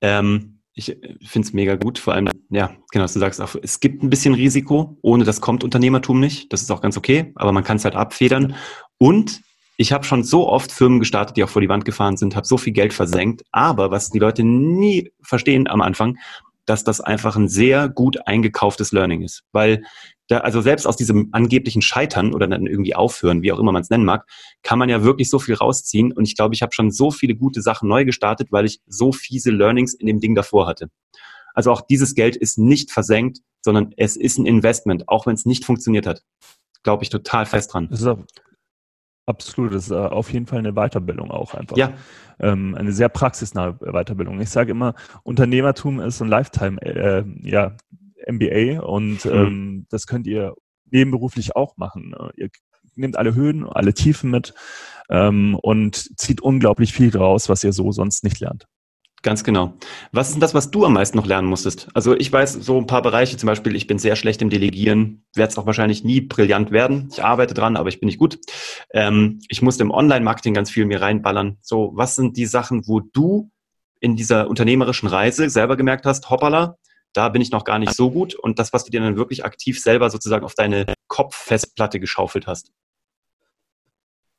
Ähm, 0.00 0.62
ich 0.72 0.86
finde 1.24 1.46
es 1.46 1.52
mega 1.52 1.76
gut. 1.76 2.00
Vor 2.00 2.14
allem, 2.14 2.28
ja, 2.50 2.74
genau, 2.90 3.04
du 3.04 3.20
sagst 3.20 3.40
auch, 3.40 3.54
es 3.62 3.78
gibt 3.78 4.02
ein 4.02 4.10
bisschen 4.10 4.34
Risiko. 4.34 4.98
Ohne 5.02 5.22
das 5.22 5.40
kommt 5.40 5.62
Unternehmertum 5.62 6.18
nicht. 6.18 6.52
Das 6.52 6.62
ist 6.62 6.70
auch 6.72 6.80
ganz 6.80 6.96
okay, 6.96 7.32
aber 7.36 7.52
man 7.52 7.62
kann 7.62 7.76
es 7.76 7.84
halt 7.84 7.94
abfedern. 7.94 8.56
Und 8.98 9.40
ich 9.76 9.92
habe 9.92 10.04
schon 10.04 10.22
so 10.22 10.48
oft 10.48 10.70
Firmen 10.70 11.00
gestartet, 11.00 11.36
die 11.36 11.44
auch 11.44 11.48
vor 11.48 11.62
die 11.62 11.68
Wand 11.68 11.84
gefahren 11.84 12.16
sind, 12.16 12.36
habe 12.36 12.46
so 12.46 12.56
viel 12.56 12.72
Geld 12.72 12.92
versenkt. 12.92 13.42
Aber 13.50 13.90
was 13.90 14.10
die 14.10 14.18
Leute 14.18 14.44
nie 14.44 15.12
verstehen 15.22 15.68
am 15.68 15.80
Anfang, 15.80 16.16
dass 16.66 16.84
das 16.84 17.00
einfach 17.00 17.36
ein 17.36 17.48
sehr 17.48 17.88
gut 17.88 18.26
eingekauftes 18.26 18.92
Learning 18.92 19.22
ist. 19.22 19.42
Weil 19.52 19.82
da, 20.28 20.38
also 20.38 20.62
selbst 20.62 20.86
aus 20.86 20.96
diesem 20.96 21.28
angeblichen 21.32 21.82
Scheitern 21.82 22.32
oder 22.32 22.46
dann 22.46 22.66
irgendwie 22.66 22.94
aufhören, 22.94 23.42
wie 23.42 23.52
auch 23.52 23.58
immer 23.58 23.72
man 23.72 23.82
es 23.82 23.90
nennen 23.90 24.04
mag, 24.04 24.26
kann 24.62 24.78
man 24.78 24.88
ja 24.88 25.02
wirklich 25.02 25.28
so 25.28 25.38
viel 25.38 25.54
rausziehen. 25.54 26.12
Und 26.12 26.26
ich 26.26 26.36
glaube, 26.36 26.54
ich 26.54 26.62
habe 26.62 26.72
schon 26.72 26.90
so 26.90 27.10
viele 27.10 27.34
gute 27.34 27.60
Sachen 27.60 27.88
neu 27.88 28.04
gestartet, 28.04 28.48
weil 28.50 28.64
ich 28.64 28.80
so 28.86 29.12
fiese 29.12 29.50
Learnings 29.50 29.92
in 29.92 30.06
dem 30.06 30.20
Ding 30.20 30.34
davor 30.34 30.66
hatte. 30.66 30.88
Also 31.52 31.70
auch 31.70 31.82
dieses 31.82 32.14
Geld 32.14 32.36
ist 32.36 32.58
nicht 32.58 32.90
versenkt, 32.90 33.40
sondern 33.60 33.92
es 33.96 34.16
ist 34.16 34.38
ein 34.38 34.46
Investment, 34.46 35.08
auch 35.08 35.26
wenn 35.26 35.34
es 35.34 35.44
nicht 35.44 35.64
funktioniert 35.64 36.06
hat. 36.06 36.22
Glaube 36.82 37.04
ich 37.04 37.10
total 37.10 37.46
fest 37.46 37.72
dran. 37.72 37.88
Das 37.90 38.00
ist 38.00 38.06
auch, 38.06 38.18
absolut, 39.26 39.74
das 39.74 39.86
ist 39.86 39.90
äh, 39.90 39.94
auf 39.94 40.32
jeden 40.32 40.46
Fall 40.46 40.58
eine 40.58 40.72
Weiterbildung 40.72 41.30
auch 41.30 41.54
einfach. 41.54 41.76
Ja. 41.76 41.92
Ähm, 42.40 42.74
eine 42.74 42.92
sehr 42.92 43.08
praxisnahe 43.08 43.74
Weiterbildung. 43.80 44.40
Ich 44.40 44.50
sage 44.50 44.72
immer, 44.72 44.94
Unternehmertum 45.22 46.00
ist 46.00 46.20
ein 46.20 46.28
Lifetime, 46.28 46.80
äh, 46.82 47.24
ja, 47.42 47.76
MBA 48.26 48.80
und 48.80 49.24
mhm. 49.24 49.32
ähm, 49.32 49.86
das 49.90 50.06
könnt 50.06 50.26
ihr 50.26 50.54
nebenberuflich 50.90 51.56
auch 51.56 51.76
machen. 51.76 52.14
Ihr 52.36 52.48
nehmt 52.96 53.16
alle 53.16 53.34
Höhen, 53.34 53.68
alle 53.68 53.94
Tiefen 53.94 54.30
mit 54.30 54.54
ähm, 55.10 55.56
und 55.60 56.18
zieht 56.18 56.40
unglaublich 56.40 56.92
viel 56.92 57.10
draus, 57.10 57.48
was 57.48 57.64
ihr 57.64 57.72
so 57.72 57.92
sonst 57.92 58.24
nicht 58.24 58.40
lernt. 58.40 58.66
Ganz 59.24 59.42
genau. 59.42 59.72
Was 60.12 60.28
ist 60.28 60.34
denn 60.34 60.42
das, 60.42 60.52
was 60.52 60.70
du 60.70 60.84
am 60.84 60.92
meisten 60.92 61.16
noch 61.16 61.24
lernen 61.24 61.48
musstest? 61.48 61.88
Also 61.94 62.14
ich 62.14 62.30
weiß 62.30 62.52
so 62.52 62.76
ein 62.76 62.86
paar 62.86 63.00
Bereiche, 63.00 63.38
zum 63.38 63.46
Beispiel, 63.46 63.74
ich 63.74 63.86
bin 63.86 63.98
sehr 63.98 64.16
schlecht 64.16 64.42
im 64.42 64.50
Delegieren, 64.50 65.24
werde 65.34 65.50
es 65.50 65.56
auch 65.56 65.64
wahrscheinlich 65.64 66.04
nie 66.04 66.20
brillant 66.20 66.72
werden. 66.72 67.08
Ich 67.10 67.24
arbeite 67.24 67.54
dran, 67.54 67.78
aber 67.78 67.88
ich 67.88 68.00
bin 68.00 68.06
nicht 68.06 68.18
gut. 68.18 68.38
Ähm, 68.92 69.40
ich 69.48 69.62
musste 69.62 69.82
im 69.82 69.90
Online-Marketing 69.90 70.52
ganz 70.52 70.70
viel 70.70 70.84
mir 70.84 71.00
reinballern. 71.00 71.56
So, 71.62 71.92
was 71.94 72.16
sind 72.16 72.36
die 72.36 72.44
Sachen, 72.44 72.86
wo 72.86 73.00
du 73.00 73.50
in 73.98 74.14
dieser 74.14 74.46
unternehmerischen 74.46 75.08
Reise 75.08 75.48
selber 75.48 75.78
gemerkt 75.78 76.04
hast, 76.04 76.28
hoppala, 76.28 76.76
da 77.14 77.30
bin 77.30 77.40
ich 77.40 77.50
noch 77.50 77.64
gar 77.64 77.78
nicht 77.78 77.94
so 77.94 78.10
gut 78.10 78.34
und 78.34 78.58
das, 78.58 78.74
was 78.74 78.84
du 78.84 78.90
dir 78.90 79.00
dann 79.00 79.16
wirklich 79.16 79.46
aktiv 79.46 79.80
selber 79.80 80.10
sozusagen 80.10 80.44
auf 80.44 80.54
deine 80.54 80.84
Kopffestplatte 81.08 81.98
geschaufelt 81.98 82.46
hast? 82.46 82.72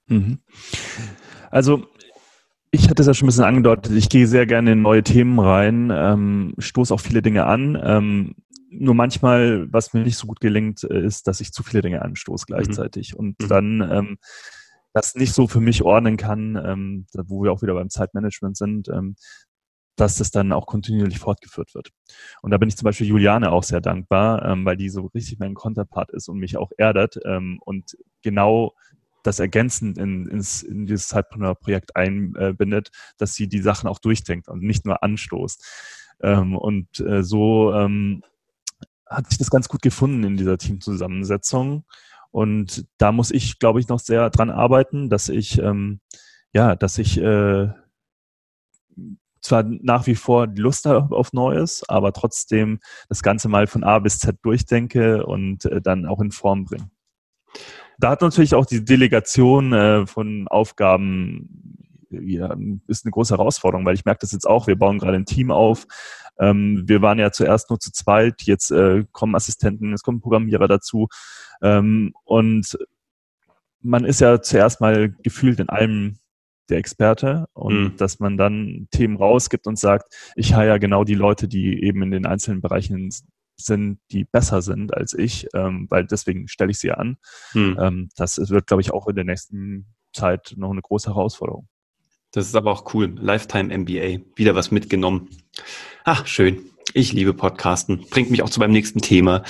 Mhm. 0.05 0.43
Also 1.49 1.87
ich 2.75 2.89
hatte 2.89 3.01
es 3.01 3.07
ja 3.07 3.13
schon 3.13 3.25
ein 3.25 3.29
bisschen 3.29 3.43
angedeutet, 3.43 3.91
ich 3.93 4.09
gehe 4.09 4.27
sehr 4.27 4.45
gerne 4.45 4.73
in 4.73 4.81
neue 4.81 5.03
Themen 5.03 5.39
rein, 5.39 5.91
ähm, 5.93 6.53
stoße 6.57 6.93
auch 6.93 6.99
viele 6.99 7.21
Dinge 7.21 7.45
an. 7.45 7.79
Ähm, 7.81 8.35
nur 8.69 8.93
manchmal, 8.93 9.71
was 9.71 9.93
mir 9.93 10.01
nicht 10.01 10.17
so 10.17 10.27
gut 10.27 10.39
gelingt, 10.39 10.83
äh, 10.83 10.99
ist, 10.99 11.27
dass 11.27 11.39
ich 11.39 11.51
zu 11.51 11.63
viele 11.63 11.81
Dinge 11.81 12.01
anstoße 12.01 12.45
gleichzeitig 12.45 13.13
mhm. 13.13 13.19
und 13.19 13.41
mhm. 13.41 13.47
dann 13.47 13.81
ähm, 13.91 14.17
das 14.93 15.15
nicht 15.15 15.33
so 15.33 15.47
für 15.47 15.61
mich 15.61 15.83
ordnen 15.83 16.17
kann, 16.17 16.55
ähm, 16.63 17.05
wo 17.13 17.43
wir 17.43 17.51
auch 17.51 17.61
wieder 17.61 17.73
beim 17.73 17.89
Zeitmanagement 17.89 18.57
sind, 18.57 18.89
ähm, 18.89 19.15
dass 19.97 20.17
das 20.17 20.31
dann 20.31 20.51
auch 20.51 20.67
kontinuierlich 20.67 21.19
fortgeführt 21.19 21.73
wird. 21.73 21.91
Und 22.41 22.51
da 22.51 22.57
bin 22.57 22.67
ich 22.67 22.75
zum 22.75 22.85
Beispiel 22.85 23.07
Juliane 23.07 23.51
auch 23.51 23.63
sehr 23.63 23.81
dankbar, 23.81 24.43
ähm, 24.45 24.65
weil 24.65 24.75
die 24.75 24.89
so 24.89 25.05
richtig 25.13 25.39
mein 25.39 25.53
Konterpart 25.53 26.11
ist 26.11 26.27
und 26.27 26.39
mich 26.39 26.57
auch 26.57 26.71
erdert 26.77 27.17
ähm, 27.25 27.59
und 27.63 27.97
genau 28.21 28.73
das 29.25 29.39
ergänzend 29.39 29.97
in, 29.97 30.27
ins, 30.27 30.63
in 30.63 30.85
dieses 30.85 31.07
Zeitpreneur-Projekt 31.07 31.95
einbindet, 31.95 32.91
dass 33.17 33.33
sie 33.33 33.47
die 33.47 33.61
Sachen 33.61 33.87
auch 33.87 33.99
durchdenkt 33.99 34.47
und 34.47 34.61
nicht 34.61 34.85
nur 34.85 35.03
anstoßt. 35.03 35.63
Ähm, 36.21 36.55
und 36.55 36.99
äh, 36.99 37.23
so 37.23 37.73
ähm, 37.73 38.23
hat 39.07 39.29
sich 39.29 39.37
das 39.37 39.49
ganz 39.49 39.67
gut 39.69 39.81
gefunden 39.81 40.23
in 40.23 40.37
dieser 40.37 40.57
Teamzusammensetzung. 40.57 41.85
Und 42.31 42.85
da 42.97 43.11
muss 43.11 43.31
ich, 43.31 43.59
glaube 43.59 43.79
ich, 43.79 43.87
noch 43.87 43.99
sehr 43.99 44.29
dran 44.29 44.49
arbeiten, 44.49 45.09
dass 45.09 45.29
ich, 45.29 45.57
ähm, 45.59 46.01
ja, 46.53 46.75
dass 46.75 46.97
ich 46.97 47.17
äh, 47.17 47.69
zwar 49.41 49.63
nach 49.63 50.07
wie 50.07 50.15
vor 50.15 50.47
Lust 50.47 50.87
auf 50.87 51.33
Neues, 51.33 51.87
aber 51.87 52.13
trotzdem 52.13 52.79
das 53.09 53.21
Ganze 53.21 53.47
mal 53.47 53.67
von 53.67 53.83
A 53.83 53.99
bis 53.99 54.19
Z 54.19 54.37
durchdenke 54.41 55.25
und 55.25 55.65
äh, 55.65 55.81
dann 55.81 56.05
auch 56.05 56.19
in 56.19 56.31
Form 56.31 56.65
bringe. 56.65 56.89
Da 57.99 58.09
hat 58.09 58.21
natürlich 58.21 58.55
auch 58.55 58.65
die 58.65 58.83
Delegation 58.83 59.73
äh, 59.73 60.05
von 60.05 60.47
Aufgaben 60.47 61.75
ja, 62.09 62.55
ist 62.87 63.05
eine 63.05 63.11
große 63.11 63.35
Herausforderung, 63.35 63.85
weil 63.85 63.95
ich 63.95 64.05
merke 64.05 64.19
das 64.21 64.31
jetzt 64.31 64.47
auch. 64.47 64.67
Wir 64.67 64.77
bauen 64.77 64.99
gerade 64.99 65.17
ein 65.17 65.25
Team 65.25 65.51
auf. 65.51 65.85
Ähm, 66.39 66.83
wir 66.85 67.01
waren 67.01 67.19
ja 67.19 67.31
zuerst 67.31 67.69
nur 67.69 67.79
zu 67.79 67.91
zweit, 67.91 68.41
jetzt 68.43 68.71
äh, 68.71 69.05
kommen 69.11 69.35
Assistenten, 69.35 69.93
es 69.93 70.03
kommen 70.03 70.21
Programmierer 70.21 70.67
dazu. 70.67 71.07
Ähm, 71.61 72.13
und 72.23 72.77
man 73.81 74.05
ist 74.05 74.21
ja 74.21 74.41
zuerst 74.41 74.81
mal 74.81 75.13
gefühlt 75.23 75.59
in 75.59 75.69
allem 75.69 76.17
der 76.69 76.79
Experte 76.79 77.47
und 77.53 77.83
mhm. 77.83 77.97
dass 77.97 78.19
man 78.19 78.37
dann 78.37 78.87
Themen 78.91 79.17
rausgibt 79.17 79.67
und 79.67 79.77
sagt, 79.77 80.13
ich 80.35 80.53
habe 80.53 80.65
ja 80.65 80.77
genau 80.77 81.03
die 81.03 81.15
Leute, 81.15 81.47
die 81.47 81.83
eben 81.83 82.01
in 82.01 82.11
den 82.11 82.25
einzelnen 82.25 82.61
Bereichen 82.61 83.11
sind, 83.57 83.99
die 84.11 84.25
besser 84.25 84.61
sind 84.61 84.93
als 84.93 85.13
ich, 85.13 85.47
ähm, 85.53 85.87
weil 85.89 86.05
deswegen 86.05 86.47
stelle 86.47 86.71
ich 86.71 86.79
sie 86.79 86.91
an. 86.91 87.17
Mhm. 87.53 87.77
Ähm, 87.79 88.09
das 88.15 88.37
wird, 88.37 88.67
glaube 88.67 88.81
ich, 88.81 88.91
auch 88.91 89.07
in 89.07 89.15
der 89.15 89.25
nächsten 89.25 89.87
Zeit 90.13 90.53
noch 90.57 90.71
eine 90.71 90.81
große 90.81 91.09
Herausforderung. 91.09 91.67
Das 92.31 92.47
ist 92.47 92.55
aber 92.55 92.71
auch 92.71 92.93
cool. 92.93 93.15
Lifetime 93.17 93.75
MBA. 93.77 94.19
Wieder 94.35 94.55
was 94.55 94.71
mitgenommen. 94.71 95.29
Ach, 96.03 96.27
schön. 96.27 96.69
Ich 96.93 97.13
liebe 97.13 97.33
Podcasten. 97.33 98.05
Bringt 98.09 98.29
mich 98.29 98.43
auch 98.43 98.49
zu 98.49 98.59
meinem 98.59 98.73
nächsten 98.73 98.99
Thema. 99.01 99.43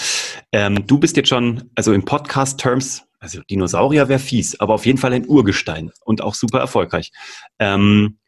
Ähm, 0.51 0.85
du 0.85 0.99
bist 0.99 1.17
jetzt 1.17 1.29
schon, 1.29 1.71
also 1.75 1.93
in 1.93 2.05
Podcast-Terms, 2.05 3.03
also 3.19 3.41
Dinosaurier 3.49 4.07
wäre 4.07 4.19
fies, 4.19 4.59
aber 4.59 4.75
auf 4.75 4.85
jeden 4.85 4.99
Fall 4.99 5.13
ein 5.13 5.27
Urgestein 5.27 5.91
und 6.03 6.21
auch 6.21 6.35
super 6.35 6.59
erfolgreich. 6.59 7.11
Ähm, 7.59 8.19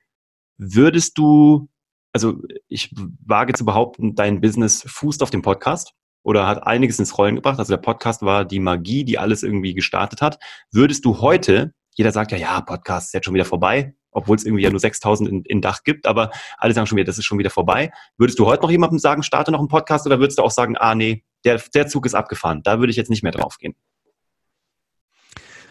würdest 0.58 1.18
du, 1.18 1.70
also 2.14 2.42
ich 2.68 2.94
wage 3.26 3.54
zu 3.54 3.66
behaupten, 3.66 4.16
dein 4.16 4.42
Business 4.42 4.84
fußt 4.88 5.24
auf 5.24 5.30
dem 5.30 5.42
Podcast 5.42 5.94
oder 6.24 6.48
hat 6.48 6.66
einiges 6.66 7.00
ins 7.00 7.18
Rollen 7.18 7.36
gebracht. 7.36 7.60
Also 7.60 7.74
der 7.74 7.82
Podcast 7.82 8.22
war 8.22 8.46
die 8.46 8.60
Magie, 8.60 9.06
die 9.06 9.18
alles 9.18 9.44
irgendwie 9.44 9.74
gestartet 9.74 10.22
hat. 10.22 10.40
Würdest 10.72 11.06
du 11.06 11.22
heute, 11.22 11.74
jeder 11.96 12.12
sagt 12.12 12.32
ja, 12.32 12.38
ja, 12.38 12.62
Podcast 12.62 13.08
ist 13.08 13.14
jetzt 13.14 13.26
schon 13.26 13.34
wieder 13.34 13.46
vorbei, 13.46 13.96
obwohl 14.12 14.36
es 14.36 14.46
irgendwie 14.46 14.64
ja 14.64 14.70
nur 14.70 14.80
6000 14.80 15.30
in, 15.30 15.44
in 15.44 15.62
Dach 15.62 15.84
gibt, 15.84 16.06
aber 16.06 16.32
alle 16.58 16.74
sagen 16.74 16.88
schon 16.88 16.98
wieder, 16.98 17.06
das 17.06 17.18
ist 17.18 17.26
schon 17.26 17.40
wieder 17.40 17.50
vorbei. 17.50 17.92
Würdest 18.18 18.40
du 18.40 18.46
heute 18.46 18.64
noch 18.64 18.72
jemandem 18.72 19.00
sagen, 19.00 19.24
starte 19.24 19.52
noch 19.52 19.60
einen 19.60 19.68
Podcast 19.68 20.06
oder 20.06 20.20
würdest 20.20 20.40
du 20.40 20.44
auch 20.44 20.52
sagen, 20.52 20.76
ah 20.78 20.96
nee, 20.96 21.24
der, 21.46 21.62
der 21.74 21.88
Zug 21.88 22.06
ist 22.06 22.16
abgefahren, 22.16 22.62
da 22.64 22.80
würde 22.80 22.92
ich 22.92 22.98
jetzt 22.98 23.10
nicht 23.10 23.24
mehr 23.24 23.32
drauf 23.32 23.58
gehen? 23.58 23.76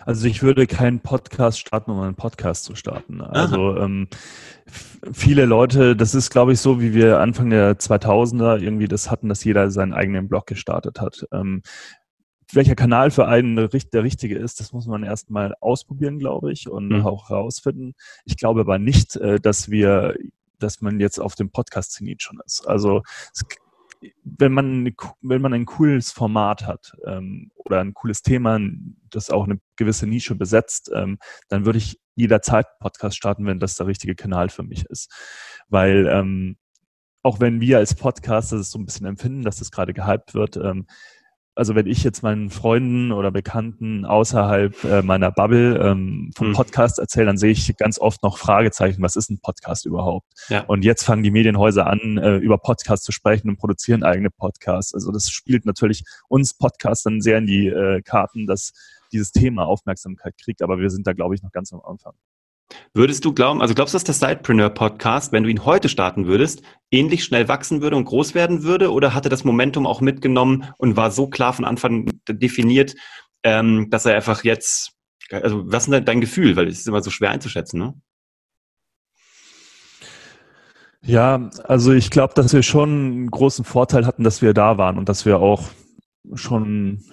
Also 0.06 0.28
ich 0.28 0.40
würde 0.40 0.68
keinen 0.68 1.00
Podcast 1.00 1.58
starten, 1.58 1.90
um 1.90 1.98
einen 1.98 2.14
Podcast 2.14 2.62
zu 2.62 2.76
starten. 2.76 3.20
Also 3.20 3.76
ähm, 3.76 4.06
viele 5.12 5.46
Leute, 5.46 5.96
das 5.96 6.14
ist 6.14 6.30
glaube 6.30 6.52
ich 6.52 6.60
so, 6.60 6.80
wie 6.80 6.94
wir 6.94 7.18
Anfang 7.18 7.50
der 7.50 7.76
2000er 7.76 8.60
irgendwie 8.60 8.86
das 8.86 9.10
hatten, 9.10 9.28
dass 9.28 9.42
jeder 9.42 9.68
seinen 9.72 9.92
eigenen 9.92 10.28
Blog 10.28 10.46
gestartet 10.46 11.00
hat. 11.00 11.26
Ähm, 11.32 11.62
welcher 12.52 12.76
Kanal 12.76 13.10
für 13.10 13.26
einen 13.26 13.56
der 13.56 14.04
richtige 14.04 14.38
ist, 14.38 14.60
das 14.60 14.72
muss 14.72 14.86
man 14.86 15.02
erstmal 15.02 15.56
ausprobieren, 15.60 16.20
glaube 16.20 16.52
ich, 16.52 16.68
und 16.70 16.90
mhm. 16.90 17.04
auch 17.04 17.28
herausfinden. 17.28 17.94
Ich 18.24 18.36
glaube 18.36 18.60
aber 18.60 18.78
nicht, 18.78 19.16
äh, 19.16 19.40
dass 19.40 19.72
wir, 19.72 20.14
dass 20.60 20.80
man 20.82 21.00
jetzt 21.00 21.18
auf 21.18 21.34
dem 21.34 21.50
Podcast-Zenit 21.50 22.22
schon 22.22 22.38
ist. 22.46 22.64
Also 22.68 23.02
wenn 24.24 24.52
man, 24.52 24.94
wenn 25.20 25.42
man 25.42 25.52
ein 25.52 25.66
cooles 25.66 26.12
Format 26.12 26.66
hat 26.66 26.92
ähm, 27.06 27.50
oder 27.54 27.80
ein 27.80 27.94
cooles 27.94 28.22
Thema, 28.22 28.58
das 29.10 29.30
auch 29.30 29.44
eine 29.44 29.60
gewisse 29.76 30.06
Nische 30.06 30.34
besetzt, 30.34 30.90
ähm, 30.94 31.18
dann 31.48 31.64
würde 31.64 31.78
ich 31.78 31.98
jederzeit 32.14 32.66
Podcast 32.80 33.16
starten, 33.16 33.46
wenn 33.46 33.60
das 33.60 33.76
der 33.76 33.86
richtige 33.86 34.14
Kanal 34.14 34.48
für 34.48 34.62
mich 34.62 34.84
ist. 34.86 35.12
Weil 35.68 36.06
ähm, 36.06 36.56
auch 37.22 37.40
wenn 37.40 37.60
wir 37.60 37.78
als 37.78 37.94
Podcaster 37.94 38.56
das 38.56 38.70
so 38.70 38.78
ein 38.78 38.84
bisschen 38.86 39.06
empfinden, 39.06 39.42
dass 39.42 39.56
das 39.56 39.70
gerade 39.70 39.92
gehypt 39.92 40.34
wird, 40.34 40.56
ähm, 40.56 40.86
also 41.56 41.74
wenn 41.74 41.86
ich 41.86 42.04
jetzt 42.04 42.22
meinen 42.22 42.50
Freunden 42.50 43.12
oder 43.12 43.30
Bekannten 43.30 44.04
außerhalb 44.04 44.84
äh, 44.84 45.02
meiner 45.02 45.32
Bubble 45.32 45.78
ähm, 45.78 46.30
vom 46.36 46.48
hm. 46.48 46.52
Podcast 46.52 46.98
erzähle, 46.98 47.26
dann 47.26 47.38
sehe 47.38 47.50
ich 47.50 47.74
ganz 47.78 47.98
oft 47.98 48.22
noch 48.22 48.36
Fragezeichen, 48.36 49.02
was 49.02 49.16
ist 49.16 49.30
ein 49.30 49.40
Podcast 49.40 49.86
überhaupt? 49.86 50.26
Ja. 50.48 50.64
Und 50.64 50.84
jetzt 50.84 51.02
fangen 51.02 51.22
die 51.22 51.30
Medienhäuser 51.30 51.86
an, 51.86 52.18
äh, 52.18 52.36
über 52.36 52.58
Podcasts 52.58 53.04
zu 53.06 53.12
sprechen 53.12 53.48
und 53.48 53.56
produzieren 53.56 54.04
eigene 54.04 54.30
Podcasts. 54.30 54.94
Also 54.94 55.10
das 55.10 55.30
spielt 55.30 55.64
natürlich 55.64 56.04
uns 56.28 56.54
Podcastern 56.54 57.22
sehr 57.22 57.38
in 57.38 57.46
die 57.46 57.68
äh, 57.68 58.02
Karten, 58.02 58.46
dass 58.46 58.72
dieses 59.12 59.32
Thema 59.32 59.66
Aufmerksamkeit 59.66 60.34
kriegt, 60.36 60.62
aber 60.62 60.78
wir 60.78 60.90
sind 60.90 61.06
da, 61.06 61.14
glaube 61.14 61.34
ich, 61.34 61.42
noch 61.42 61.52
ganz 61.52 61.72
am 61.72 61.80
Anfang. 61.80 62.12
Würdest 62.94 63.24
du 63.24 63.32
glauben, 63.32 63.62
also 63.62 63.74
glaubst 63.74 63.94
du, 63.94 63.96
dass 63.96 64.04
der 64.04 64.14
Sidepreneur 64.14 64.70
Podcast, 64.70 65.32
wenn 65.32 65.44
du 65.44 65.50
ihn 65.50 65.64
heute 65.64 65.88
starten 65.88 66.26
würdest, 66.26 66.62
ähnlich 66.90 67.24
schnell 67.24 67.48
wachsen 67.48 67.80
würde 67.80 67.96
und 67.96 68.04
groß 68.04 68.34
werden 68.34 68.62
würde? 68.62 68.92
Oder 68.92 69.14
hatte 69.14 69.28
das 69.28 69.44
Momentum 69.44 69.86
auch 69.86 70.00
mitgenommen 70.00 70.64
und 70.78 70.96
war 70.96 71.10
so 71.10 71.28
klar 71.28 71.52
von 71.52 71.64
Anfang 71.64 72.10
definiert, 72.28 72.94
ähm, 73.42 73.88
dass 73.90 74.06
er 74.06 74.16
einfach 74.16 74.44
jetzt, 74.44 74.92
also 75.30 75.62
was 75.70 75.84
ist 75.84 75.92
denn 75.92 76.04
dein 76.04 76.20
Gefühl? 76.20 76.56
Weil 76.56 76.68
es 76.68 76.80
ist 76.80 76.88
immer 76.88 77.02
so 77.02 77.10
schwer 77.10 77.30
einzuschätzen, 77.30 77.78
ne? 77.78 77.94
Ja, 81.02 81.50
also 81.62 81.92
ich 81.92 82.10
glaube, 82.10 82.34
dass 82.34 82.52
wir 82.52 82.64
schon 82.64 82.90
einen 82.90 83.30
großen 83.30 83.64
Vorteil 83.64 84.06
hatten, 84.06 84.24
dass 84.24 84.42
wir 84.42 84.54
da 84.54 84.76
waren 84.76 84.98
und 84.98 85.08
dass 85.08 85.24
wir 85.24 85.38
auch 85.38 85.68
schon, 86.34 87.04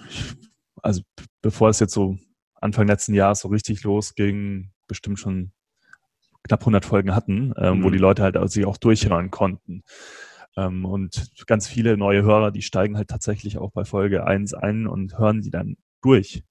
also 0.82 1.02
bevor 1.42 1.68
es 1.68 1.78
jetzt 1.78 1.94
so 1.94 2.18
Anfang 2.60 2.88
letzten 2.88 3.14
Jahres 3.14 3.40
so 3.40 3.48
richtig 3.48 3.84
losging, 3.84 4.72
bestimmt 4.86 5.18
schon 5.18 5.52
knapp 6.46 6.60
100 6.60 6.84
Folgen 6.84 7.14
hatten, 7.14 7.54
ähm, 7.56 7.78
mhm. 7.78 7.84
wo 7.84 7.90
die 7.90 7.98
Leute 7.98 8.22
halt 8.22 8.36
sich 8.50 8.66
auch 8.66 8.76
durchhören 8.76 9.30
konnten. 9.30 9.82
Ähm, 10.56 10.84
und 10.84 11.32
ganz 11.46 11.66
viele 11.66 11.96
neue 11.96 12.22
Hörer, 12.22 12.50
die 12.50 12.62
steigen 12.62 12.96
halt 12.96 13.08
tatsächlich 13.08 13.58
auch 13.58 13.72
bei 13.72 13.84
Folge 13.84 14.26
1 14.26 14.54
ein 14.54 14.86
und 14.86 15.18
hören 15.18 15.40
die 15.40 15.50
dann 15.50 15.76
durch, 16.02 16.44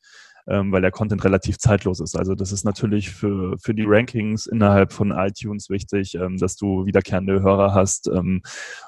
ähm, 0.47 0.71
weil 0.71 0.81
der 0.81 0.91
Content 0.91 1.23
relativ 1.23 1.57
zeitlos 1.57 1.99
ist. 1.99 2.17
Also 2.17 2.35
das 2.35 2.51
ist 2.51 2.65
natürlich 2.65 3.11
für, 3.11 3.57
für 3.59 3.73
die 3.73 3.85
Rankings 3.85 4.45
innerhalb 4.45 4.91
von 4.91 5.11
iTunes 5.11 5.69
wichtig, 5.69 6.15
ähm, 6.15 6.37
dass 6.37 6.55
du 6.57 6.85
wiederkehrende 6.85 7.41
Hörer 7.41 7.73
hast 7.73 8.07
ähm, 8.07 8.41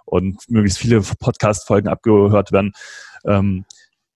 und 0.05 0.37
möglichst 0.49 0.79
viele 0.79 1.01
Podcast-Folgen 1.01 1.87
abgehört 1.87 2.51
werden. 2.51 2.73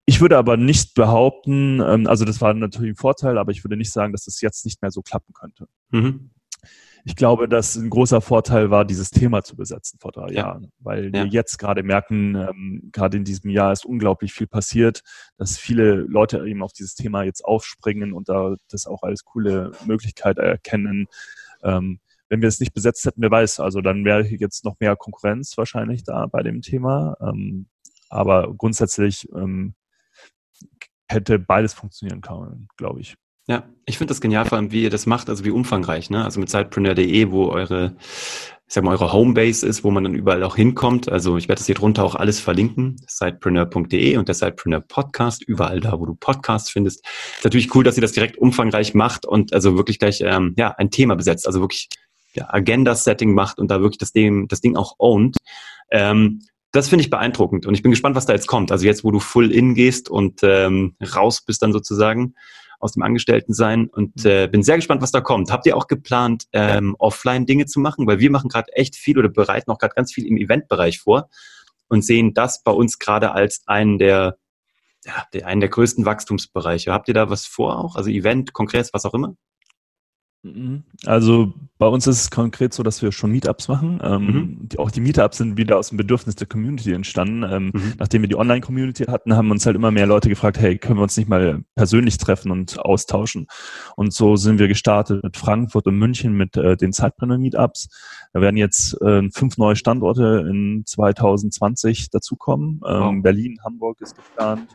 Ich 0.08 0.22
würde 0.22 0.38
aber 0.38 0.56
nicht 0.56 0.94
behaupten, 0.94 1.82
ähm, 1.86 2.06
also 2.06 2.24
das 2.24 2.40
war 2.40 2.54
natürlich 2.54 2.92
ein 2.92 2.96
Vorteil, 2.96 3.36
aber 3.36 3.52
ich 3.52 3.62
würde 3.62 3.76
nicht 3.76 3.92
sagen, 3.92 4.12
dass 4.12 4.24
das 4.24 4.40
jetzt 4.40 4.64
nicht 4.64 4.80
mehr 4.80 4.90
so 4.90 5.02
klappen 5.02 5.34
könnte. 5.34 5.68
Mhm. 5.90 6.30
Ich 7.04 7.14
glaube, 7.14 7.46
dass 7.46 7.76
ein 7.76 7.90
großer 7.90 8.22
Vorteil 8.22 8.70
war, 8.70 8.86
dieses 8.86 9.10
Thema 9.10 9.42
zu 9.42 9.54
besetzen 9.54 9.98
vor 10.00 10.12
drei 10.12 10.28
ja. 10.28 10.46
Jahren, 10.46 10.72
weil 10.78 11.14
ja. 11.14 11.24
wir 11.24 11.26
jetzt 11.26 11.58
gerade 11.58 11.82
merken, 11.82 12.36
ähm, 12.36 12.88
gerade 12.90 13.18
in 13.18 13.24
diesem 13.24 13.50
Jahr 13.50 13.70
ist 13.70 13.84
unglaublich 13.84 14.32
viel 14.32 14.46
passiert, 14.46 15.02
dass 15.36 15.58
viele 15.58 15.96
Leute 15.96 16.42
eben 16.46 16.62
auf 16.62 16.72
dieses 16.72 16.94
Thema 16.94 17.24
jetzt 17.24 17.44
aufspringen 17.44 18.14
und 18.14 18.30
da 18.30 18.54
das 18.70 18.86
auch 18.86 19.02
als 19.02 19.26
coole 19.26 19.72
Möglichkeit 19.84 20.38
erkennen. 20.38 21.06
Ähm, 21.62 22.00
wenn 22.30 22.40
wir 22.40 22.48
es 22.48 22.60
nicht 22.60 22.72
besetzt 22.72 23.04
hätten, 23.04 23.20
wer 23.20 23.30
weiß, 23.30 23.60
also 23.60 23.82
dann 23.82 24.06
wäre 24.06 24.26
jetzt 24.26 24.64
noch 24.64 24.80
mehr 24.80 24.96
Konkurrenz 24.96 25.58
wahrscheinlich 25.58 26.02
da 26.02 26.24
bei 26.24 26.42
dem 26.42 26.62
Thema. 26.62 27.14
Ähm, 27.20 27.66
aber 28.08 28.54
grundsätzlich 28.56 29.28
ähm, 29.34 29.74
hätte 31.08 31.38
beides 31.38 31.74
funktionieren 31.74 32.20
können, 32.20 32.68
glaube 32.76 33.00
ich. 33.00 33.16
Ja, 33.48 33.66
ich 33.86 33.96
finde 33.96 34.10
das 34.10 34.20
genial, 34.20 34.44
vor 34.44 34.58
allem, 34.58 34.72
wie 34.72 34.82
ihr 34.82 34.90
das 34.90 35.06
macht, 35.06 35.30
also 35.30 35.42
wie 35.42 35.50
umfangreich, 35.50 36.10
ne? 36.10 36.22
Also 36.22 36.38
mit 36.38 36.50
Sidepreneur.de, 36.50 37.30
wo 37.30 37.48
eure, 37.48 37.96
ich 37.98 38.74
sag 38.74 38.84
mal, 38.84 38.90
eure 38.90 39.10
Homebase 39.10 39.66
ist, 39.66 39.84
wo 39.84 39.90
man 39.90 40.04
dann 40.04 40.14
überall 40.14 40.42
auch 40.42 40.54
hinkommt. 40.54 41.10
Also 41.10 41.38
ich 41.38 41.48
werde 41.48 41.58
das 41.60 41.64
hier 41.64 41.74
drunter 41.74 42.04
auch 42.04 42.14
alles 42.14 42.40
verlinken. 42.40 42.96
Sidepreneur.de 43.06 44.18
und 44.18 44.28
der 44.28 44.34
Sidepreneur 44.34 44.80
Podcast, 44.80 45.42
überall 45.42 45.80
da, 45.80 45.98
wo 45.98 46.04
du 46.04 46.14
Podcasts 46.14 46.70
findest. 46.70 47.06
Ist 47.36 47.44
natürlich 47.44 47.74
cool, 47.74 47.84
dass 47.84 47.96
ihr 47.96 48.02
das 48.02 48.12
direkt 48.12 48.36
umfangreich 48.36 48.92
macht 48.92 49.24
und 49.24 49.54
also 49.54 49.78
wirklich 49.78 49.98
gleich 49.98 50.20
ähm, 50.20 50.54
ja, 50.58 50.74
ein 50.76 50.90
Thema 50.90 51.16
besetzt, 51.16 51.46
also 51.46 51.60
wirklich 51.60 51.88
ja, 52.34 52.52
Agenda-Setting 52.52 53.32
macht 53.32 53.58
und 53.58 53.70
da 53.70 53.80
wirklich 53.80 53.98
das 53.98 54.12
Ding, 54.12 54.46
das 54.48 54.60
Ding 54.60 54.76
auch 54.76 54.96
ownt. 54.98 55.38
Ähm, 55.90 56.42
das 56.72 56.88
finde 56.88 57.02
ich 57.02 57.10
beeindruckend 57.10 57.66
und 57.66 57.74
ich 57.74 57.82
bin 57.82 57.90
gespannt, 57.90 58.16
was 58.16 58.26
da 58.26 58.34
jetzt 58.34 58.46
kommt. 58.46 58.70
Also 58.70 58.84
jetzt, 58.84 59.04
wo 59.04 59.10
du 59.10 59.20
full 59.20 59.50
in 59.50 59.74
gehst 59.74 60.10
und 60.10 60.40
ähm, 60.42 60.96
raus 61.14 61.42
bist 61.42 61.62
dann 61.62 61.72
sozusagen 61.72 62.34
aus 62.80 62.92
dem 62.92 63.02
Angestelltensein 63.02 63.88
und 63.88 64.24
mhm. 64.24 64.30
äh, 64.30 64.48
bin 64.48 64.62
sehr 64.62 64.76
gespannt, 64.76 65.02
was 65.02 65.10
da 65.10 65.20
kommt. 65.20 65.50
Habt 65.50 65.66
ihr 65.66 65.76
auch 65.76 65.86
geplant, 65.86 66.44
ähm, 66.52 66.94
offline 66.98 67.46
Dinge 67.46 67.66
zu 67.66 67.80
machen? 67.80 68.06
Weil 68.06 68.18
wir 68.18 68.30
machen 68.30 68.48
gerade 68.48 68.72
echt 68.72 68.96
viel 68.96 69.18
oder 69.18 69.28
bereiten 69.28 69.70
auch 69.70 69.78
gerade 69.78 69.94
ganz 69.94 70.12
viel 70.12 70.26
im 70.26 70.36
Eventbereich 70.36 71.00
vor 71.00 71.28
und 71.88 72.04
sehen 72.04 72.34
das 72.34 72.62
bei 72.62 72.70
uns 72.70 72.98
gerade 72.98 73.32
als 73.32 73.62
einen 73.66 73.98
der, 73.98 74.36
ja, 75.04 75.24
der, 75.32 75.46
einen 75.46 75.60
der 75.60 75.70
größten 75.70 76.04
Wachstumsbereiche. 76.04 76.92
Habt 76.92 77.08
ihr 77.08 77.14
da 77.14 77.30
was 77.30 77.46
vor 77.46 77.78
auch? 77.78 77.96
Also 77.96 78.10
Event, 78.10 78.52
Kongress, 78.52 78.92
was 78.92 79.04
auch 79.04 79.14
immer? 79.14 79.34
Mhm. 80.42 80.84
Also 81.04 81.52
bei 81.78 81.86
uns 81.86 82.06
ist 82.06 82.20
es 82.20 82.30
konkret 82.30 82.72
so, 82.72 82.82
dass 82.82 83.02
wir 83.02 83.10
schon 83.10 83.32
Meetups 83.32 83.68
machen. 83.68 84.00
Ähm, 84.02 84.26
mhm. 84.26 84.68
die, 84.68 84.78
auch 84.78 84.90
die 84.90 85.00
Meetups 85.00 85.38
sind 85.38 85.56
wieder 85.56 85.78
aus 85.78 85.88
dem 85.88 85.98
Bedürfnis 85.98 86.36
der 86.36 86.46
Community 86.46 86.92
entstanden. 86.92 87.42
Ähm, 87.42 87.72
mhm. 87.74 87.94
Nachdem 87.98 88.22
wir 88.22 88.28
die 88.28 88.36
Online-Community 88.36 89.04
hatten, 89.04 89.34
haben 89.36 89.50
uns 89.50 89.66
halt 89.66 89.74
immer 89.76 89.90
mehr 89.90 90.06
Leute 90.06 90.28
gefragt, 90.28 90.58
hey, 90.58 90.78
können 90.78 90.98
wir 90.98 91.02
uns 91.02 91.16
nicht 91.16 91.28
mal 91.28 91.64
persönlich 91.74 92.18
treffen 92.18 92.50
und 92.52 92.78
austauschen? 92.78 93.46
Und 93.96 94.12
so 94.12 94.36
sind 94.36 94.58
wir 94.58 94.68
gestartet 94.68 95.24
mit 95.24 95.36
Frankfurt 95.36 95.86
und 95.86 95.98
München 95.98 96.34
mit 96.34 96.56
äh, 96.56 96.76
den 96.76 96.92
Zeitpreneur-Meetups. 96.92 97.88
Da 98.32 98.40
werden 98.40 98.56
jetzt 98.56 99.00
äh, 99.02 99.28
fünf 99.30 99.58
neue 99.58 99.76
Standorte 99.76 100.46
in 100.48 100.84
2020 100.86 102.10
dazukommen. 102.10 102.80
Ähm, 102.86 103.00
wow. 103.00 103.22
Berlin, 103.22 103.58
Hamburg 103.64 104.00
ist 104.00 104.14
geplant, 104.14 104.68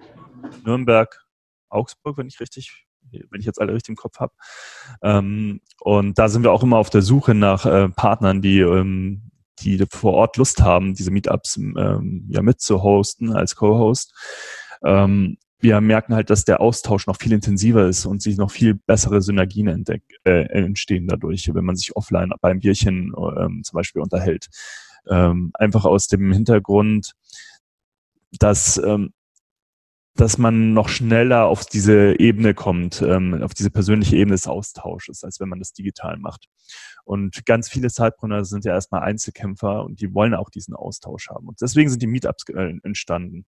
Nürnberg, 0.66 1.26
Augsburg, 1.70 2.18
wenn 2.18 2.28
ich 2.28 2.40
richtig 2.40 2.86
wenn 3.30 3.40
ich 3.40 3.46
jetzt 3.46 3.62
alle 3.62 3.74
richtig 3.74 3.90
im 3.90 3.96
Kopf 3.96 4.20
habe. 4.20 4.34
Ähm, 5.02 5.62
und 5.82 6.18
da 6.20 6.30
sind 6.30 6.44
wir 6.44 6.52
auch 6.52 6.64
immer 6.64 6.78
auf 6.78 6.90
der 6.90 7.02
Suche 7.02 7.34
nach 7.34 7.66
äh, 7.66 7.90
Partnern, 7.90 8.42
die, 8.42 8.60
ähm, 8.60 9.32
die 9.60 9.84
vor 9.90 10.14
Ort 10.14 10.38
Lust 10.38 10.62
haben, 10.62 10.94
diese 10.94 11.12
Meetups 11.12 11.58
ähm, 11.58 12.26
ja 12.30 12.42
mitzuhosten 12.42 13.34
als 13.34 13.56
Co-Host. 13.56 14.14
Ähm, 14.84 15.38
wir 15.60 15.80
merken 15.80 16.14
halt, 16.14 16.30
dass 16.30 16.44
der 16.44 16.60
Austausch 16.60 17.08
noch 17.08 17.16
viel 17.18 17.32
intensiver 17.32 17.88
ist 17.88 18.06
und 18.06 18.22
sich 18.22 18.36
noch 18.36 18.52
viel 18.52 18.74
bessere 18.74 19.22
Synergien 19.22 19.68
entdeck, 19.68 20.04
äh, 20.26 20.44
entstehen 20.50 21.08
dadurch, 21.08 21.50
wenn 21.54 21.64
man 21.64 21.78
sich 21.78 21.96
offline 21.96 22.34
beim 22.42 22.60
Bierchen 22.60 23.14
ähm, 23.16 23.62
zum 23.64 23.78
Beispiel 23.78 24.02
unterhält. 24.02 24.50
Ähm, 25.10 25.52
einfach 25.54 25.86
aus 25.86 26.08
dem 26.08 26.34
Hintergrund, 26.34 27.14
dass 28.40 28.78
ähm, 28.78 29.14
dass 30.16 30.38
man 30.38 30.74
noch 30.74 30.90
schneller 30.90 31.46
auf 31.46 31.66
diese 31.66 32.20
Ebene 32.20 32.54
kommt, 32.54 33.02
ähm, 33.02 33.42
auf 33.42 33.54
diese 33.54 33.72
persönliche 33.72 34.16
Ebene 34.16 34.36
des 34.36 34.48
Austausches, 34.48 35.24
als 35.24 35.40
wenn 35.40 35.50
man 35.50 35.60
das 35.60 35.74
digital 35.74 36.18
macht. 36.18 36.48
Und 37.04 37.46
ganz 37.46 37.68
viele 37.68 37.90
Zeitbrunner 37.90 38.46
sind 38.46 38.64
ja 38.64 38.74
erstmal 38.74 39.02
Einzelkämpfer 39.02 39.84
und 39.84 40.00
die 40.00 40.14
wollen 40.14 40.36
auch 40.36 40.50
diesen 40.50 40.76
Austausch 40.76 41.30
haben. 41.30 41.48
Und 41.48 41.60
deswegen 41.62 41.90
sind 41.90 42.02
die 42.02 42.08
Meetups 42.08 42.46
äh, 42.50 42.74
entstanden. 42.84 43.46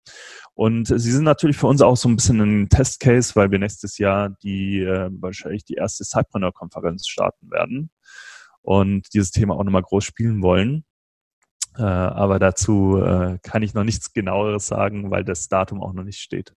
Und 0.53 0.87
sie 0.87 1.11
sind 1.11 1.23
natürlich 1.23 1.57
für 1.57 1.67
uns 1.67 1.81
auch 1.81 1.97
so 1.97 2.09
ein 2.09 2.15
bisschen 2.15 2.41
ein 2.41 2.69
Testcase, 2.69 3.35
weil 3.35 3.51
wir 3.51 3.59
nächstes 3.59 3.97
Jahr 3.97 4.29
die 4.43 4.79
äh, 4.79 5.09
wahrscheinlich 5.11 5.63
die 5.63 5.75
erste 5.75 6.03
Zeitbrunner-Konferenz 6.03 7.07
starten 7.07 7.49
werden 7.51 7.91
und 8.61 9.13
dieses 9.13 9.31
Thema 9.31 9.55
auch 9.55 9.63
nochmal 9.63 9.83
groß 9.83 10.03
spielen 10.03 10.41
wollen. 10.41 10.83
Äh, 11.77 11.83
aber 11.83 12.39
dazu 12.39 12.97
äh, 12.97 13.37
kann 13.43 13.63
ich 13.63 13.73
noch 13.73 13.83
nichts 13.83 14.13
genaueres 14.13 14.67
sagen, 14.67 15.11
weil 15.11 15.23
das 15.23 15.49
Datum 15.49 15.81
auch 15.81 15.93
noch 15.93 16.03
nicht 16.03 16.19
steht. 16.19 16.53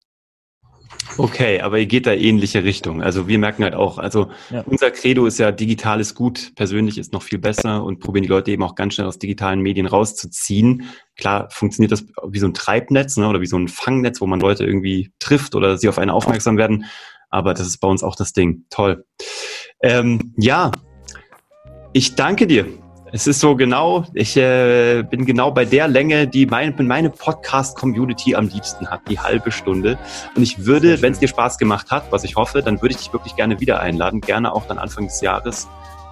Okay, 1.17 1.61
aber 1.61 1.79
ihr 1.79 1.85
geht 1.85 2.05
da 2.05 2.13
ähnliche 2.13 2.63
Richtung. 2.63 3.01
Also 3.01 3.27
wir 3.27 3.39
merken 3.39 3.63
halt 3.63 3.73
auch, 3.73 3.97
also 3.97 4.29
ja. 4.49 4.61
unser 4.65 4.91
Credo 4.91 5.25
ist 5.25 5.39
ja, 5.39 5.51
digital 5.51 5.99
ist 5.99 6.15
gut, 6.15 6.53
persönlich 6.55 6.97
ist 6.97 7.13
noch 7.13 7.23
viel 7.23 7.39
besser 7.39 7.83
und 7.83 7.99
probieren 7.99 8.23
die 8.23 8.29
Leute 8.29 8.51
eben 8.51 8.63
auch 8.63 8.75
ganz 8.75 8.93
schnell 8.93 9.07
aus 9.07 9.19
digitalen 9.19 9.61
Medien 9.61 9.87
rauszuziehen. 9.87 10.83
Klar 11.17 11.49
funktioniert 11.49 11.91
das 11.91 12.05
wie 12.27 12.39
so 12.39 12.47
ein 12.47 12.53
Treibnetz 12.53 13.17
ne, 13.17 13.27
oder 13.27 13.41
wie 13.41 13.47
so 13.47 13.57
ein 13.57 13.67
Fangnetz, 13.67 14.21
wo 14.21 14.27
man 14.27 14.39
Leute 14.39 14.65
irgendwie 14.65 15.11
trifft 15.19 15.55
oder 15.55 15.77
sie 15.77 15.89
auf 15.89 15.97
einen 15.97 16.11
aufmerksam 16.11 16.57
werden. 16.57 16.85
Aber 17.29 17.53
das 17.53 17.67
ist 17.67 17.79
bei 17.79 17.87
uns 17.87 18.03
auch 18.03 18.15
das 18.15 18.33
Ding. 18.33 18.65
Toll. 18.69 19.05
Ähm, 19.81 20.33
ja, 20.37 20.71
ich 21.93 22.15
danke 22.15 22.47
dir 22.47 22.67
es 23.11 23.25
ist 23.25 23.39
so 23.39 23.55
genau, 23.55 24.05
ich 24.13 24.35
äh, 24.35 25.03
bin 25.03 25.25
genau 25.25 25.51
bei 25.51 25.65
der 25.65 25.87
Länge, 25.87 26.27
die 26.27 26.45
mein, 26.45 26.75
meine 26.77 27.09
Podcast-Community 27.09 28.35
am 28.35 28.49
liebsten 28.49 28.89
hat, 28.89 29.01
die 29.09 29.19
halbe 29.19 29.51
Stunde. 29.51 29.97
Und 30.35 30.43
ich 30.43 30.65
würde, 30.65 31.01
wenn 31.01 31.13
es 31.13 31.19
dir 31.19 31.27
Spaß 31.27 31.57
gemacht 31.57 31.89
hat, 31.89 32.11
was 32.11 32.23
ich 32.23 32.35
hoffe, 32.35 32.61
dann 32.61 32.81
würde 32.81 32.95
ich 32.95 32.97
dich 32.97 33.13
wirklich 33.13 33.35
gerne 33.35 33.59
wieder 33.59 33.79
einladen, 33.79 34.19
gerne 34.21 34.53
auch 34.53 34.67
dann 34.67 34.77
Anfang 34.77 35.05
des 35.05 35.21
Jahres, 35.21 35.67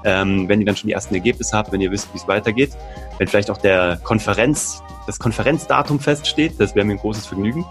ähm, 0.05 0.47
wenn 0.47 0.62
ihr 0.62 0.65
dann 0.65 0.77
schon 0.77 0.88
die 0.88 0.93
ersten 0.93 1.13
Ergebnisse 1.15 1.58
habt, 1.58 1.71
wenn 1.71 1.81
ihr 1.81 1.91
wisst, 1.91 2.13
wie 2.13 2.17
es 2.17 2.27
weitergeht, 2.27 2.71
wenn 3.17 3.27
vielleicht 3.27 3.51
auch 3.51 3.58
der 3.58 3.99
Konferenz 4.03 4.81
das 5.05 5.19
Konferenzdatum 5.19 5.99
feststeht. 5.99 6.53
Das 6.60 6.75
wäre 6.75 6.86
mir 6.86 6.93
ein 6.93 6.99
großes 6.99 7.27
Vergnügen. 7.27 7.65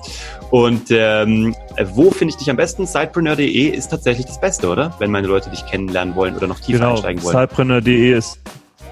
Und 0.50 0.90
ähm, 0.90 1.56
wo 1.94 2.10
finde 2.10 2.32
ich 2.32 2.36
dich 2.36 2.50
am 2.50 2.56
besten? 2.56 2.86
Sidepreneur.de 2.86 3.68
ist 3.68 3.88
tatsächlich 3.88 4.26
das 4.26 4.40
Beste, 4.40 4.68
oder? 4.68 4.94
Wenn 4.98 5.10
meine 5.10 5.26
Leute 5.26 5.50
dich 5.50 5.66
kennenlernen 5.66 6.14
wollen 6.14 6.36
oder 6.36 6.46
noch 6.46 6.60
tiefer 6.60 6.78
genau, 6.78 6.90
einsteigen 6.92 7.22
wollen. 7.24 7.36
Sidepreneur.de 7.36 8.12
ist 8.16 8.38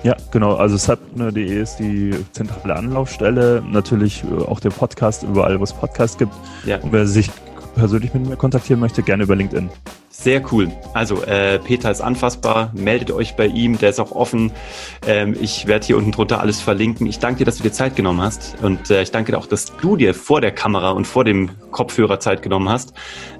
ja, 0.02 0.16
genau. 0.30 0.54
Also 0.54 0.76
subner.de 0.76 1.62
ist 1.62 1.76
die 1.76 2.14
zentrale 2.32 2.76
Anlaufstelle. 2.76 3.62
Natürlich 3.70 4.24
äh, 4.24 4.42
auch 4.42 4.60
der 4.60 4.70
Podcast 4.70 5.22
überall, 5.22 5.58
wo 5.60 5.64
es 5.64 5.72
Podcasts 5.72 6.18
gibt. 6.18 6.32
Ja. 6.66 6.78
Und 6.78 6.92
wer 6.92 7.06
sich 7.06 7.30
persönlich 7.74 8.12
mit 8.12 8.26
mir 8.26 8.36
kontaktieren 8.36 8.80
möchte, 8.80 9.02
gerne 9.02 9.22
über 9.22 9.36
LinkedIn. 9.36 9.70
Sehr 10.14 10.42
cool. 10.52 10.70
Also 10.92 11.22
äh, 11.22 11.58
Peter 11.58 11.90
ist 11.90 12.02
anfassbar, 12.02 12.70
meldet 12.74 13.10
euch 13.10 13.34
bei 13.34 13.46
ihm, 13.46 13.78
der 13.78 13.88
ist 13.90 13.98
auch 13.98 14.12
offen. 14.12 14.52
Ähm, 15.06 15.34
ich 15.40 15.66
werde 15.66 15.86
hier 15.86 15.96
unten 15.96 16.12
drunter 16.12 16.38
alles 16.40 16.60
verlinken. 16.60 17.06
Ich 17.06 17.18
danke 17.18 17.38
dir, 17.38 17.44
dass 17.46 17.56
du 17.56 17.62
dir 17.62 17.72
Zeit 17.72 17.96
genommen 17.96 18.20
hast 18.20 18.56
und 18.62 18.90
äh, 18.90 19.00
ich 19.00 19.10
danke 19.10 19.32
dir 19.32 19.38
auch, 19.38 19.46
dass 19.46 19.74
du 19.78 19.96
dir 19.96 20.12
vor 20.12 20.42
der 20.42 20.52
Kamera 20.52 20.90
und 20.90 21.06
vor 21.06 21.24
dem 21.24 21.50
Kopfhörer 21.70 22.20
Zeit 22.20 22.42
genommen 22.42 22.68
hast. 22.68 22.92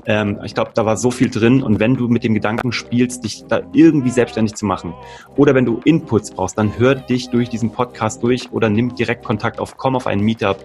Ähm, 0.07 0.41
ich 0.45 0.55
glaube, 0.55 0.71
da 0.75 0.87
war 0.87 0.97
so 0.97 1.11
viel 1.11 1.29
drin 1.29 1.63
und 1.63 1.79
wenn 1.79 1.95
du 1.95 2.09
mit 2.09 2.25
dem 2.25 2.33
Gedanken 2.33 2.73
spielst, 2.73 3.23
dich 3.25 3.45
da 3.47 3.61
irgendwie 3.75 4.11
selbstständig 4.11 4.55
zu 4.55 4.65
machen 4.65 4.95
oder 5.37 5.55
wenn 5.55 5.67
du 5.67 5.83
Inputs 5.85 6.31
brauchst, 6.31 6.57
dann 6.57 6.79
hör 6.79 6.95
dich 6.95 7.29
durch 7.29 7.51
diesen 7.51 7.71
Podcast 7.71 8.23
durch 8.23 8.51
oder 8.51 8.71
nimm 8.71 8.95
direkt 8.95 9.25
Kontakt 9.25 9.61
auf, 9.61 9.77
komm 9.77 9.95
auf 9.95 10.07
einen 10.07 10.23
Meetup, 10.23 10.57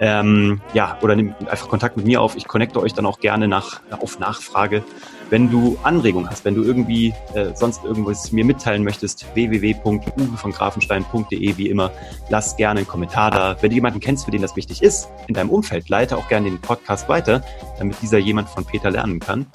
ähm, 0.00 0.62
ja, 0.72 0.96
oder 1.02 1.14
nimm 1.14 1.34
einfach 1.50 1.68
Kontakt 1.68 1.98
mit 1.98 2.06
mir 2.06 2.22
auf. 2.22 2.34
Ich 2.34 2.48
connecte 2.48 2.80
euch 2.80 2.94
dann 2.94 3.04
auch 3.04 3.20
gerne 3.20 3.46
nach, 3.46 3.82
auf 3.90 4.18
Nachfrage. 4.18 4.82
Wenn 5.28 5.49
du 5.50 5.78
Anregungen 5.82 6.28
hast, 6.30 6.44
wenn 6.44 6.54
du 6.54 6.62
irgendwie 6.62 7.12
äh, 7.34 7.54
sonst 7.54 7.84
irgendwas 7.84 8.32
mir 8.32 8.44
mitteilen 8.44 8.84
möchtest, 8.84 9.26
www.uwe 9.34 10.00
wie 11.56 11.68
immer, 11.68 11.90
lass 12.28 12.56
gerne 12.56 12.80
einen 12.80 12.88
Kommentar 12.88 13.30
da. 13.30 13.56
Wenn 13.60 13.70
du 13.70 13.74
jemanden 13.74 14.00
kennst, 14.00 14.24
für 14.24 14.30
den 14.30 14.42
das 14.42 14.56
wichtig 14.56 14.82
ist, 14.82 15.08
in 15.26 15.34
deinem 15.34 15.50
Umfeld, 15.50 15.88
leite 15.88 16.16
auch 16.16 16.28
gerne 16.28 16.48
den 16.48 16.60
Podcast 16.60 17.08
weiter, 17.08 17.42
damit 17.78 17.96
dieser 18.00 18.18
jemand 18.18 18.48
von 18.48 18.64
Peter 18.64 18.90
lernen 18.90 19.20
kann. 19.20 19.46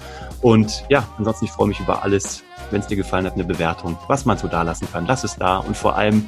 Und 0.41 0.85
ja, 0.89 1.07
ansonsten, 1.17 1.45
ich 1.45 1.51
freue 1.51 1.67
mich 1.67 1.79
über 1.79 2.03
alles, 2.03 2.43
wenn 2.71 2.81
es 2.81 2.87
dir 2.87 2.97
gefallen 2.97 3.25
hat, 3.25 3.33
eine 3.33 3.43
Bewertung, 3.43 3.97
was 4.07 4.25
man 4.25 4.37
so 4.37 4.47
da 4.47 4.61
lassen 4.61 4.87
kann. 4.91 5.05
Lass 5.07 5.23
es 5.23 5.35
da 5.35 5.57
und 5.57 5.75
vor 5.75 5.95
allem 5.95 6.27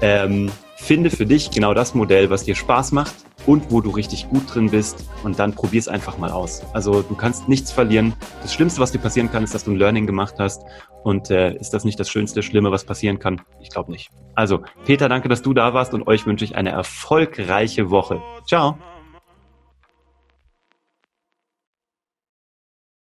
ähm, 0.00 0.50
finde 0.82 1.10
für 1.10 1.26
dich 1.26 1.50
genau 1.50 1.74
das 1.74 1.94
Modell, 1.94 2.28
was 2.28 2.44
dir 2.44 2.54
Spaß 2.54 2.92
macht 2.92 3.14
und 3.46 3.70
wo 3.70 3.80
du 3.80 3.90
richtig 3.90 4.28
gut 4.28 4.42
drin 4.52 4.70
bist 4.70 5.08
und 5.22 5.38
dann 5.38 5.54
probier 5.54 5.78
es 5.78 5.88
einfach 5.88 6.18
mal 6.18 6.30
aus. 6.30 6.62
Also 6.72 7.02
du 7.02 7.14
kannst 7.14 7.48
nichts 7.48 7.72
verlieren. 7.72 8.14
Das 8.42 8.52
Schlimmste, 8.52 8.80
was 8.80 8.92
dir 8.92 8.98
passieren 8.98 9.30
kann, 9.30 9.44
ist, 9.44 9.54
dass 9.54 9.64
du 9.64 9.70
ein 9.70 9.76
Learning 9.76 10.06
gemacht 10.06 10.34
hast 10.38 10.62
und 11.04 11.30
äh, 11.30 11.54
ist 11.56 11.70
das 11.70 11.84
nicht 11.84 11.98
das 11.98 12.10
Schönste, 12.10 12.42
Schlimme, 12.42 12.70
was 12.70 12.84
passieren 12.84 13.18
kann? 13.18 13.40
Ich 13.60 13.70
glaube 13.70 13.90
nicht. 13.92 14.10
Also 14.34 14.60
Peter, 14.84 15.08
danke, 15.08 15.28
dass 15.28 15.42
du 15.42 15.54
da 15.54 15.72
warst 15.72 15.94
und 15.94 16.06
euch 16.06 16.26
wünsche 16.26 16.44
ich 16.44 16.56
eine 16.56 16.70
erfolgreiche 16.70 17.90
Woche. 17.90 18.20
Ciao. 18.46 18.76